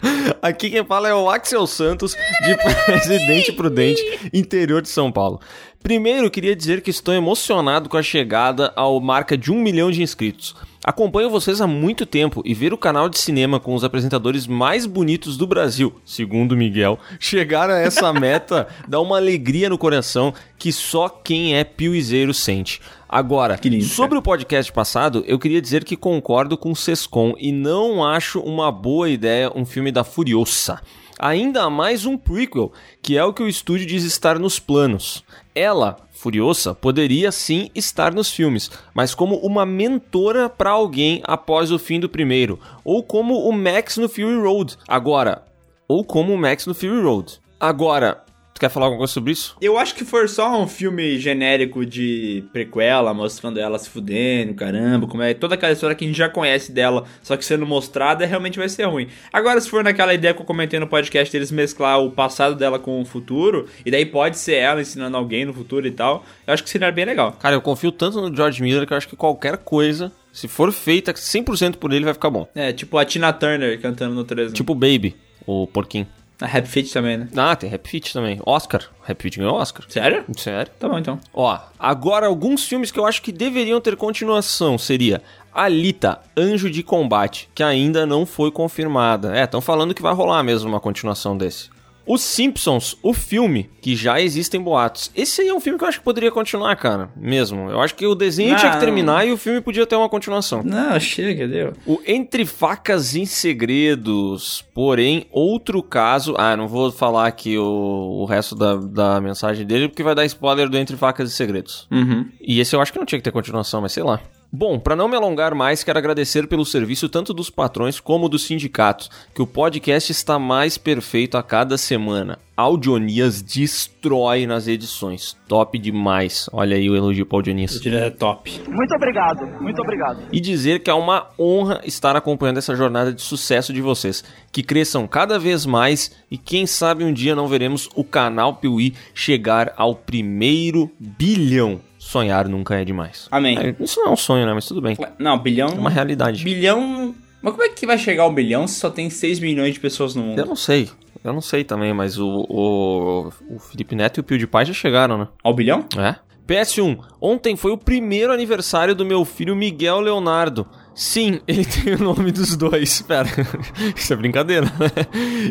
[0.43, 5.41] Aqui quem fala é o Axel Santos, de Presidente Prudente, interior de São Paulo.
[5.87, 10.03] Primeiro, queria dizer que estou emocionado com a chegada ao marca de um milhão de
[10.03, 10.53] inscritos.
[10.83, 14.85] Acompanho vocês há muito tempo e ver o canal de cinema com os apresentadores mais
[14.85, 20.73] bonitos do Brasil, segundo Miguel, chegar a essa meta dá uma alegria no coração que
[20.73, 22.81] só quem é piuizeiro sente.
[23.09, 28.05] Agora, sobre o podcast passado, eu queria dizer que concordo com o Sescon e não
[28.05, 30.81] acho uma boa ideia um filme da Furiosa.
[31.19, 35.25] Ainda mais um prequel, que é o que o estúdio diz estar nos planos.
[35.55, 41.79] Ela, Furiosa, poderia sim estar nos filmes, mas como uma mentora para alguém após o
[41.79, 44.77] fim do primeiro, ou como o Max no Fury Road.
[44.87, 45.43] Agora,
[45.89, 47.41] ou como o Max no Fury Road.
[47.59, 48.23] Agora,
[48.57, 49.57] tu quer falar alguma coisa sobre isso?
[49.61, 55.07] Eu acho que for só um filme genérico de prequela, mostrando ela se fudendo, caramba,
[55.07, 58.25] como é toda aquela história que a gente já conhece dela, só que sendo mostrada,
[58.25, 59.09] realmente vai ser ruim.
[59.33, 62.79] Agora, se for naquela ideia que eu comentei no podcast deles mesclar o passado dela
[62.79, 66.55] com o futuro, e daí pode ser ela ensinando alguém no futuro e tal, eu
[66.55, 67.33] acho que seria bem legal.
[67.33, 70.73] Cara, eu confio tanto no George Miller que eu acho que qualquer coisa, se for
[70.73, 72.49] feita 100% por ele, vai ficar bom.
[72.55, 74.55] É, tipo a Tina Turner cantando no 13.
[74.55, 75.15] Tipo Baby,
[75.47, 76.07] o porquinho.
[76.41, 77.29] A Rap Fit também, né?
[77.35, 78.39] Ah, tem Rap Fit também.
[78.45, 78.83] Oscar.
[79.03, 79.87] Rap Fit ganhou Oscar.
[79.89, 80.25] Sério?
[80.37, 80.71] Sério.
[80.79, 81.19] Tá bom, então.
[81.33, 85.23] Ó, agora alguns filmes que eu acho que deveriam ter continuação seria
[85.53, 89.35] Alita, Anjo de Combate, que ainda não foi confirmada.
[89.35, 91.71] É, estão falando que vai rolar mesmo uma continuação desse.
[92.07, 95.11] Os Simpsons, o filme, que já existem boatos.
[95.15, 97.11] Esse aí é um filme que eu acho que poderia continuar, cara.
[97.17, 97.69] Mesmo.
[97.71, 98.57] Eu acho que o desenho Não.
[98.59, 100.63] tinha que terminar e o filme podia ter uma continuação.
[100.63, 101.73] Não, chega, deu.
[101.85, 106.35] O Entre Facas e Segredos, porém, outro caso.
[106.39, 110.25] Ah, não vou falar aqui o, o resto da, da mensagem dele, porque vai dar
[110.25, 111.89] spoiler do Entre Facas e Segredos.
[111.91, 112.29] Uhum.
[112.41, 114.21] E esse eu acho que não tinha que ter continuação, mas sei lá.
[114.53, 118.45] Bom, para não me alongar mais, quero agradecer pelo serviço tanto dos patrões como dos
[118.45, 122.39] sindicatos, que o podcast está mais perfeito a cada semana.
[122.57, 125.37] Audionias destrói nas edições.
[125.47, 126.49] Top demais.
[126.53, 127.85] Olha aí o elogio para Audionias.
[127.85, 128.51] É top.
[128.67, 130.23] Muito obrigado, muito obrigado.
[130.33, 134.25] E dizer que é uma honra estar acompanhando essa jornada de sucesso de vocês.
[134.51, 138.95] Que cresçam cada vez mais e quem sabe um dia não veremos o canal Piuí
[139.13, 141.79] chegar ao primeiro bilhão.
[142.07, 143.27] Sonhar nunca é demais.
[143.33, 143.59] Amém.
[143.59, 144.55] É, isso não é um sonho, né?
[144.55, 144.97] Mas tudo bem.
[145.19, 145.69] Não, bilhão.
[145.71, 146.45] É uma realidade.
[146.45, 147.13] Bilhão.
[147.43, 150.15] Mas como é que vai chegar ao bilhão se só tem 6 milhões de pessoas
[150.15, 150.39] no mundo?
[150.39, 150.89] Eu não sei.
[151.25, 155.19] Eu não sei também, mas o, o, o Felipe Neto e o PewDiePie já chegaram,
[155.19, 155.27] né?
[155.43, 155.85] Ao bilhão?
[155.99, 156.15] É.
[156.47, 156.97] PS1.
[157.21, 160.65] Ontem foi o primeiro aniversário do meu filho Miguel Leonardo.
[160.97, 163.03] Sim, ele tem o nome dos dois.
[163.03, 163.29] Pera,
[163.95, 164.91] isso é brincadeira, né?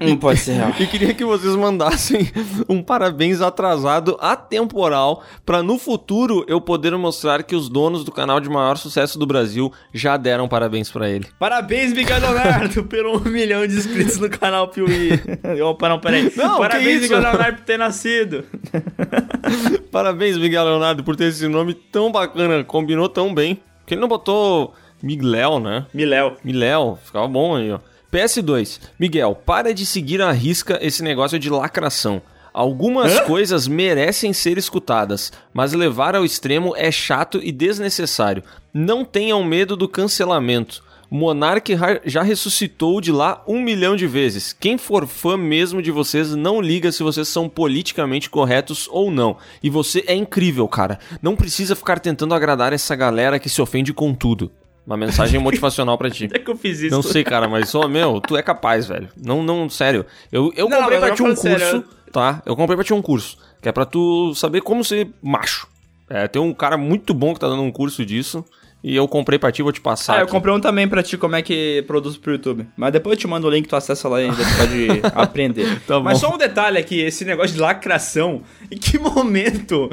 [0.04, 0.74] Não pode ser real.
[0.86, 2.28] E queria que vocês mandassem
[2.68, 8.40] um parabéns atrasado atemporal para no futuro eu poder mostrar que os donos do canal
[8.40, 11.28] de maior sucesso do Brasil já deram parabéns para ele.
[11.38, 15.12] Parabéns, Miguel Leonardo, pelo um milhão de inscritos no canal Piuí.
[15.64, 16.32] Opa, não, peraí.
[16.36, 17.02] Não, Parabéns?
[17.04, 18.44] Miguel Leonardo, por ter nascido.
[19.92, 23.60] Parabéns, Miguel Leonardo, por ter esse nome tão bacana, combinou tão bem.
[23.86, 24.74] Que ele não botou
[25.06, 25.86] Miguel, né?
[25.94, 26.36] Miléu.
[26.44, 27.80] Miléu, ficava bom aí, ó.
[28.12, 28.80] PS2.
[29.00, 32.22] Miguel, para de seguir à risca esse negócio de lacração.
[32.52, 33.24] Algumas Hã?
[33.26, 38.42] coisas merecem ser escutadas, mas levar ao extremo é chato e desnecessário.
[38.74, 40.84] Não tenham medo do cancelamento.
[41.12, 41.72] Monark
[42.04, 44.54] já ressuscitou de lá um milhão de vezes.
[44.54, 49.38] Quem for fã mesmo de vocês não liga se vocês são politicamente corretos ou não.
[49.62, 50.98] E você é incrível, cara.
[51.22, 54.52] Não precisa ficar tentando agradar essa galera que se ofende com tudo.
[54.86, 56.30] Uma mensagem motivacional pra ti.
[56.32, 56.94] É que eu fiz isso.
[56.96, 59.10] Não sei, cara, mas, ô, meu, tu é capaz, velho.
[59.18, 60.06] Não, não, sério.
[60.32, 62.42] Eu, eu Não, comprei pra ti um curso, sério, tá?
[62.46, 65.68] Eu comprei pra ti um curso, que é pra tu saber como ser macho.
[66.08, 68.46] É, tem um cara muito bom que tá dando um curso disso,
[68.88, 70.14] e eu comprei pra ti, vou te passar.
[70.14, 70.32] Ah, eu aqui.
[70.32, 72.68] comprei um também pra ti, como é que produz pro YouTube.
[72.78, 75.82] Mas depois eu te mando o link, tu acessa lá e ainda pode aprender.
[75.88, 78.44] Tá Mas só um detalhe aqui, esse negócio de lacração.
[78.70, 79.90] Em que momento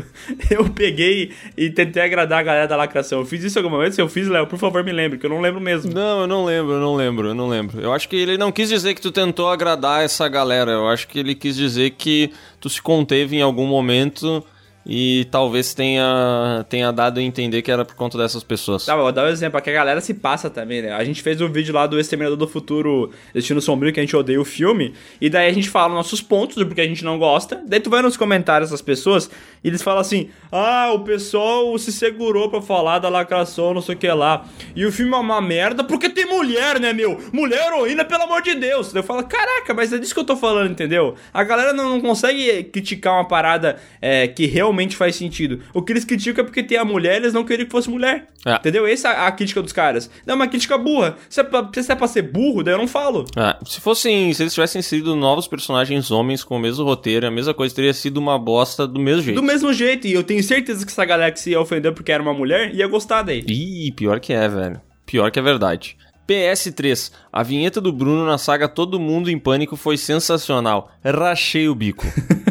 [0.50, 3.20] eu peguei e tentei agradar a galera da lacração?
[3.20, 3.94] Eu fiz isso em algum momento?
[3.94, 5.90] Se eu fiz, Léo, por favor, me lembre, que eu não lembro mesmo.
[5.90, 7.80] Não, eu não lembro, eu não lembro, eu não lembro.
[7.80, 10.70] Eu acho que ele não quis dizer que tu tentou agradar essa galera.
[10.70, 12.30] Eu acho que ele quis dizer que
[12.60, 14.44] tu se conteve em algum momento
[14.84, 18.84] e talvez tenha, tenha dado a entender que era por conta dessas pessoas.
[18.84, 20.92] Tá, vou dar um exemplo, aqui a galera se passa também, né?
[20.92, 24.16] A gente fez um vídeo lá do Exterminador do Futuro Destino Sombrio, que a gente
[24.16, 27.18] odeia o filme, e daí a gente fala nossos pontos do porque a gente não
[27.18, 29.30] gosta, daí tu vai nos comentários das pessoas,
[29.62, 33.94] e eles falam assim, ah, o pessoal se segurou pra falar da lacração, não sei
[33.94, 37.20] o que lá, e o filme é uma merda porque tem mulher, né, meu?
[37.32, 38.92] Mulher heroína, pelo amor de Deus!
[38.92, 41.14] Daí eu falo, caraca, mas é disso que eu tô falando, entendeu?
[41.32, 45.60] A galera não, não consegue criticar uma parada é, que realmente faz sentido.
[45.72, 48.28] O que eles criticam é porque tem a mulher, eles não queriam que fosse mulher.
[48.44, 48.54] É.
[48.54, 48.86] Entendeu?
[48.86, 50.10] Essa é a crítica dos caras.
[50.26, 51.16] Não é uma crítica burra.
[51.28, 53.24] Se é, pra, se é pra ser burro, daí eu não falo.
[53.36, 57.30] É, se fossem, se eles tivessem sido novos personagens homens com o mesmo roteiro, a
[57.30, 59.40] mesma coisa teria sido uma bosta do mesmo jeito.
[59.40, 60.06] Do mesmo jeito.
[60.06, 62.86] E eu tenho certeza que essa galera que se ofendeu porque era uma mulher ia
[62.86, 63.44] gostar daí.
[63.46, 64.80] Ih, pior que é, velho.
[65.06, 65.96] Pior que é verdade.
[66.26, 67.12] PS3.
[67.32, 70.90] A vinheta do Bruno na saga Todo Mundo em Pânico foi sensacional.
[71.04, 72.06] Rachei o bico.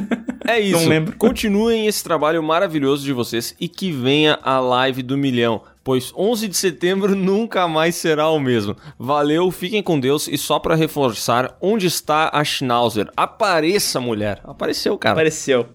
[0.45, 0.81] É isso.
[0.81, 1.15] Não lembro.
[1.17, 6.47] Continuem esse trabalho maravilhoso de vocês e que venha a live do milhão, pois 11
[6.47, 8.75] de setembro nunca mais será o mesmo.
[8.97, 13.09] Valeu, fiquem com Deus e só pra reforçar, onde está a Schnauzer?
[13.16, 14.41] Apareça, mulher.
[14.43, 15.13] Apareceu, cara.
[15.13, 15.70] Apareceu.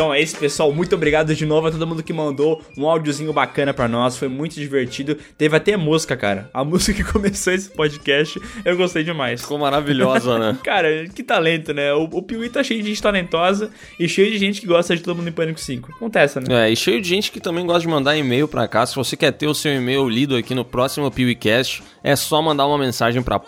[0.00, 0.72] Então é isso, pessoal.
[0.72, 4.16] Muito obrigado de novo a todo mundo que mandou um áudiozinho bacana pra nós.
[4.16, 5.14] Foi muito divertido.
[5.36, 6.48] Teve até música, cara.
[6.54, 9.42] A música que começou esse podcast, eu gostei demais.
[9.42, 10.56] Ficou maravilhosa, né?
[10.64, 11.92] cara, que talento, né?
[11.92, 13.68] O, o Piuí tá cheio de gente talentosa
[13.98, 15.92] e cheio de gente que gosta de Todo Mundo em Pânico 5.
[15.92, 16.46] Acontece, né?
[16.48, 18.86] É, e cheio de gente que também gosta de mandar e-mail pra cá.
[18.86, 22.66] Se você quer ter o seu e-mail lido aqui no próximo PeeWeeCast, é só mandar
[22.66, 23.38] uma mensagem pra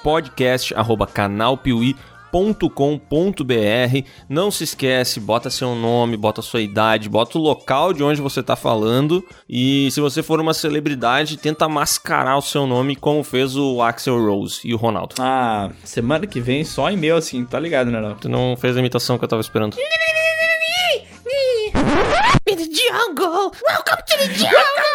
[2.33, 4.09] podcast@canalpiuí.com.br.
[4.29, 8.43] Não se esquece, bota seu nome, bota sua idade, bota o local de onde você
[8.43, 9.25] tá falando.
[9.49, 14.19] E se você for uma celebridade, tenta mascarar o seu nome como fez o Axel
[14.25, 15.15] Rose e o Ronaldo.
[15.21, 18.15] Ah, semana que vem só e-mail assim, tá ligado, né, não?
[18.15, 19.77] Tu não fez a imitação que eu tava esperando.
[22.45, 23.53] to the jungle.
[23.67, 24.93] Welcome to the jungle.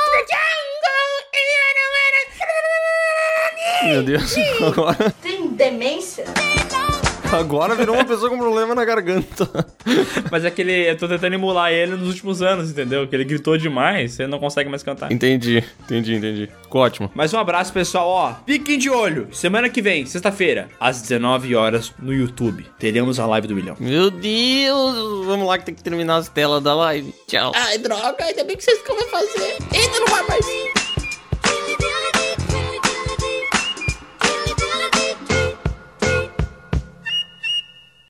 [3.86, 6.26] Meu Deus, agora, Tem demência?
[7.34, 9.49] Agora virou uma pessoa com problema na garganta.
[10.32, 13.08] Mas é que ele, eu tô tentando emular ele nos últimos anos, entendeu?
[13.08, 15.12] Que ele gritou demais, ele não consegue mais cantar.
[15.12, 16.49] Entendi, entendi, entendi.
[16.64, 17.12] Ficou ótimo.
[17.14, 18.08] Mais um abraço, pessoal.
[18.08, 19.28] Ó, fiquem de olho.
[19.32, 23.76] Semana que vem, sexta-feira, às 19 horas, no YouTube, teremos a live do milhão.
[23.80, 27.14] Meu Deus, vamos lá que tem que terminar as telas da live.
[27.28, 27.52] Tchau.
[27.56, 29.58] Ai, droga, ainda bem que vocês não vai fazer.
[29.74, 30.77] Ainda não vai mais ir.